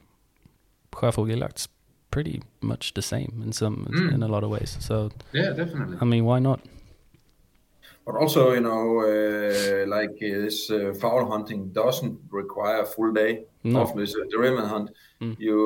[0.92, 1.68] sjöfågeljakt's
[2.12, 4.14] pretty much the same in some Mm.
[4.14, 4.78] in a lot of ways.
[4.80, 5.98] So Yeah, definitely.
[6.02, 6.60] I mean, why not?
[8.06, 13.12] But also, you know, uh, like uh, this uh, fowl hunting doesn't require a full
[13.12, 13.46] day.
[13.64, 13.82] No.
[13.82, 14.90] Often it's a derivative hunt.
[15.22, 15.36] Mm.
[15.40, 15.58] You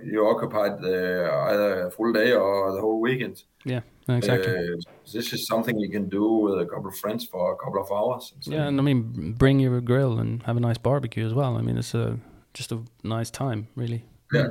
[0.00, 3.44] uh, you occupied uh, either a full day or the whole weekend.
[3.64, 4.52] Yeah, exactly.
[4.56, 4.80] Uh,
[5.12, 7.92] this is something you can do with a couple of friends for a couple of
[7.92, 8.32] hours.
[8.34, 11.32] and so- Yeah, and I mean, bring your grill and have a nice barbecue as
[11.32, 11.56] well.
[11.56, 12.18] I mean, it's a
[12.54, 14.02] just a nice time, really.
[14.32, 14.48] yeah.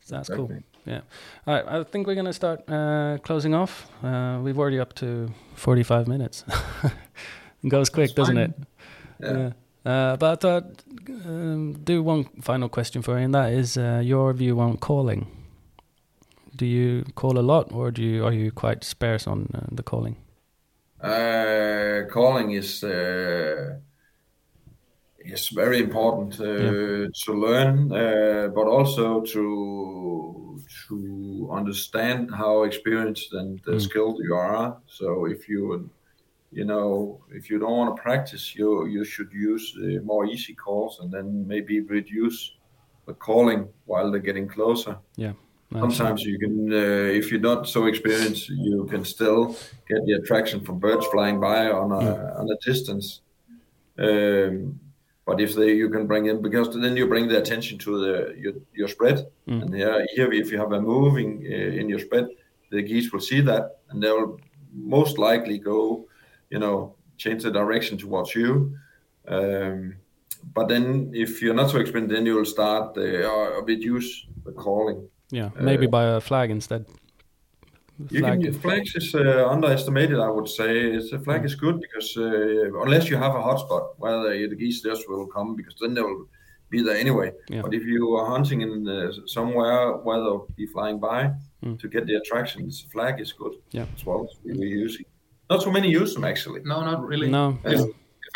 [0.00, 0.50] So that's cool.
[0.88, 1.08] Exactly.
[1.46, 1.46] Yeah.
[1.46, 3.90] All right, I think we're gonna start uh, closing off.
[4.02, 6.44] Uh, we've already up to forty-five minutes.
[7.62, 8.54] it goes quick, That's doesn't fine.
[8.54, 8.66] it?
[9.20, 9.52] Yeah.
[9.84, 10.64] Uh, but I thought
[11.24, 15.26] um, do one final question for you, and that is uh, your view on calling.
[16.56, 19.82] Do you call a lot, or do you are you quite sparse on uh, the
[19.82, 20.16] calling?
[21.00, 22.82] Uh, calling is
[25.18, 27.06] is very important uh, Yeah.
[27.24, 33.80] to learn, uh, but also to to understand how experienced and uh, Mm.
[33.80, 34.76] skilled you are.
[34.86, 35.90] So if you
[36.52, 40.54] you know if you don't want to practice, you you should use uh, more easy
[40.54, 42.38] calls and then maybe reduce
[43.06, 44.96] the calling while they're getting closer.
[45.16, 45.32] Yeah.
[45.70, 49.54] Sometimes you can, uh, if you're not so experienced, you can still
[49.88, 52.04] get the attraction from birds flying by on a
[52.40, 53.20] on a distance.
[53.98, 54.80] Um,
[55.28, 58.14] but if they, you can bring in because then you bring the attention to the
[58.42, 59.16] your, your spread,
[59.46, 59.62] Mm.
[59.62, 62.26] and here, here if you have a moving uh, in your spread,
[62.70, 64.40] the geese will see that, and they will
[64.72, 65.80] most likely go,
[66.52, 68.50] you know, change the direction towards you.
[69.34, 69.96] Um,
[70.56, 74.08] but then if you're not so experienced, then you will start uh, or reduce
[74.46, 74.98] the calling.
[75.30, 76.82] yeah, maybe by a flag instead.
[78.10, 78.42] You Flag.
[78.42, 80.70] can, flags is uh, underestimated, I would say.
[80.96, 84.54] It's, a flag is good because uh, unless you have a hotspot where the, the
[84.56, 86.28] geese just will come, because then they will
[86.70, 87.32] be there anyway.
[87.48, 87.62] Yeah.
[87.62, 91.32] But if you are hunting in uh, somewhere where they'll be flying by
[91.64, 91.76] Mm.
[91.80, 93.86] to get the attractions, flag is good Yeah.
[93.96, 94.28] as well.
[94.44, 95.04] We're using.
[95.50, 96.60] Not so many use them actually.
[96.64, 97.28] No, not really.
[97.28, 97.86] No, If, yeah.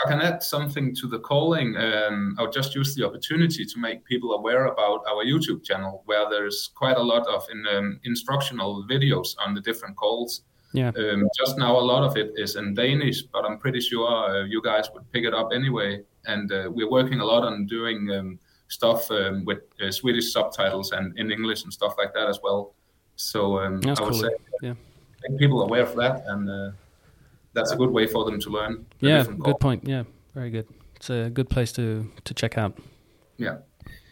[0.04, 4.04] I can add something to the calling, um, I'll just use the opportunity to make
[4.04, 8.84] people aware about our YouTube channel, where there's quite a lot of in, um, instructional
[8.90, 10.42] videos on the different calls.
[10.72, 14.08] yeah, Um, just now, a lot of it is in Danish, but I'm pretty sure
[14.08, 16.02] uh, you guys would pick it up anyway.
[16.26, 18.38] And uh, we're working a lot on doing um,
[18.68, 22.74] stuff um, with uh, Swedish subtitles and in English and stuff like that as well.
[23.16, 24.14] So um, I would cool.
[24.14, 24.30] say
[24.62, 24.74] Yeah.
[25.28, 26.70] make people aware of that, and uh,
[27.54, 28.86] that's a good way for them to learn.
[29.00, 29.24] yeah.
[29.24, 29.86] Good point.
[29.88, 30.66] Yeah, very good.
[30.96, 32.78] It's a good place to to check out.
[33.38, 33.56] Yeah.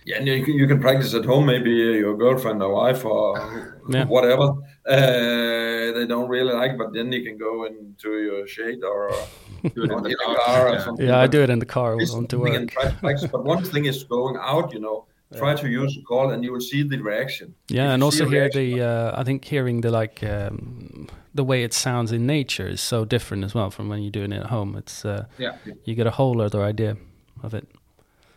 [0.07, 1.45] Yeah, and you can, you can practice at home.
[1.47, 3.37] Maybe your girlfriend or wife or
[3.89, 4.07] Yeah.
[4.07, 4.55] whatever
[4.89, 9.11] uh, they don't really like, but then you can go into your shade or
[9.75, 10.37] Do it in in the the car.
[10.47, 10.85] car or yeah.
[10.85, 11.07] something.
[11.07, 12.55] Yeah, I do it in the car on to work.
[12.55, 13.29] and try to practice.
[13.31, 16.53] But one thing is going out, you know, try to use the call and you
[16.53, 17.55] will see the reaction.
[17.69, 18.83] Yeah, If and also a hear reaction- the.
[18.83, 23.05] Uh, I think hearing the like um, the way it sounds in nature is so
[23.05, 24.77] different as well from when you're doing it at home.
[24.77, 25.57] It's uh, Yeah.
[25.85, 26.97] you get a whole other idea
[27.43, 27.67] of it.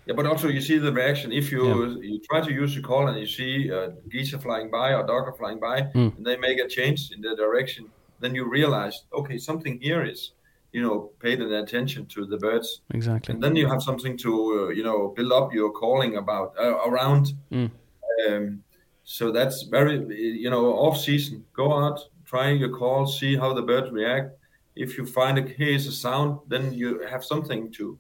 [0.06, 1.32] Yeah, but also you see the reaction.
[1.32, 4.94] If you you try to use the call and you see uh, geese flying by
[4.94, 6.18] or dog are flying by, Mm.
[6.18, 7.86] and they make a change in their direction,
[8.20, 10.34] then you realize, okay, something here is,
[10.74, 13.34] you know, paid an attention to the birds, Exactly.
[13.34, 16.78] and then you have something to, uh, you know, build up your calling about uh,
[16.90, 17.34] around.
[17.52, 17.70] Mm.
[18.28, 18.64] Um,
[19.04, 19.96] so that's very,
[20.44, 21.46] you know, off season.
[21.54, 24.36] Go out, try your call, see how the birds react.
[24.76, 28.00] If you find a here's a sound, then you have something to,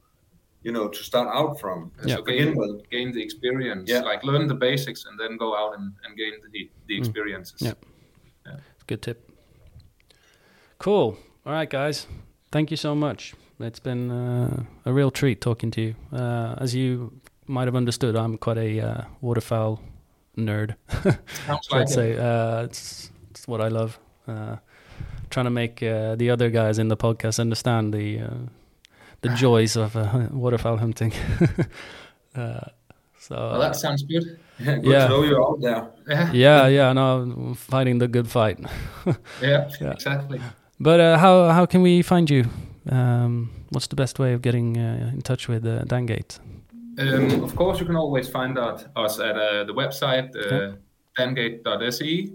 [0.63, 1.91] you know, to start out from.
[2.05, 2.15] Yeah.
[2.15, 2.89] So gain, with.
[2.89, 4.01] gain the experience, Yeah.
[4.01, 7.61] like learn the basics, and then go out and, and gain the the experiences.
[7.61, 7.76] Yeah.
[8.88, 9.30] Good tip.
[10.80, 11.17] Cool.
[11.45, 12.07] All right, guys.
[12.54, 13.34] Thank you so much.
[13.60, 15.95] It's been uh, a real treat talking to you.
[16.12, 17.12] Uh, as you
[17.47, 19.80] might have understood, I'm quite a uh, waterfowl
[20.38, 20.76] nerd.
[21.72, 23.97] I'd say uh, it's, it's what I love.
[24.28, 24.58] Uh,
[25.32, 28.30] trying to make uh, the other guys in the podcast understand the uh,
[29.22, 31.12] the joys of uh, waterfowl hunting.
[32.36, 32.60] uh,
[33.18, 34.38] so Well, that sounds good.
[34.60, 35.08] Yeah, good Yeah.
[35.08, 35.89] to know you're out there.
[36.08, 36.32] Yeah.
[36.34, 38.60] yeah, yeah, no, fighting the good fight.
[39.41, 39.70] Yeah.
[39.82, 39.93] Yeah.
[39.93, 40.39] Exactly.
[40.84, 42.43] But uh, how how can we find you?
[42.91, 46.39] Um, what's the best way of getting uh, in touch with uh, Dangate?
[46.99, 50.77] Um, of course, you can always find out us at uh, the website uh, Okay.
[51.17, 52.29] dangate.se,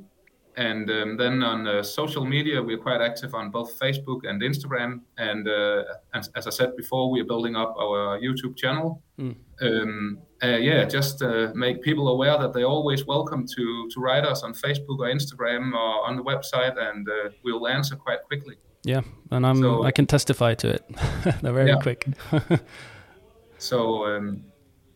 [0.59, 5.02] and um, then on uh, social media, we're quite active on both Facebook and Instagram.
[5.16, 5.84] And uh,
[6.14, 9.00] as, as, I said before, we are building up our YouTube channel.
[9.20, 9.36] Mm.
[9.62, 14.24] Um, uh, yeah, just uh, make people aware that they're always welcome to to write
[14.24, 18.56] us on Facebook or Instagram or on the website, and uh, we'll answer quite quickly.
[18.82, 20.82] Yeah, and I'm so, I can testify to it.
[21.42, 22.09] They're very quick.
[23.59, 24.42] so um,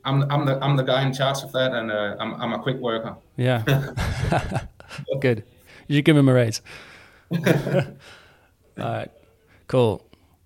[0.05, 2.59] I'm I'm the I'm the guy in charge of that, and uh, I'm I'm a
[2.59, 3.17] quick worker.
[3.37, 3.63] Yeah,
[5.21, 5.45] good.
[5.93, 6.63] You should give him a raise.
[7.33, 7.43] All
[8.79, 9.11] right,
[9.67, 10.03] cool.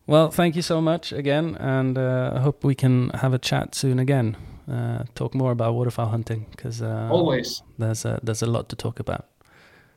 [0.09, 3.77] Well, thank you so much again, and uh, I hope we can have a chat
[3.77, 4.37] soon again.
[4.69, 8.77] Uh, talk more about waterfowl hunting because uh, always there's a, there's a lot to
[8.77, 9.27] talk about.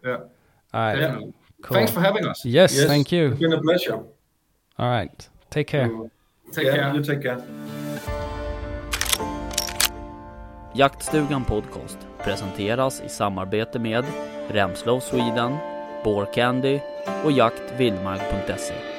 [0.05, 0.17] Yeah.
[0.71, 0.99] All right.
[0.99, 1.19] Yeah.
[1.63, 1.77] Cool.
[1.77, 2.45] Thanks for having us.
[2.45, 3.31] Yes, yes, thank you.
[3.31, 3.95] It's been a pleasure.
[4.77, 5.29] All right.
[5.49, 5.89] Take care.
[6.51, 6.93] Take yeah, care.
[6.93, 7.43] You take care.
[10.75, 14.05] Jaktstugan Podcast presenteras i samarbete med
[14.49, 15.57] Remslow Sweden,
[16.25, 16.79] Candy
[17.23, 18.98] och jaktvildmark.se.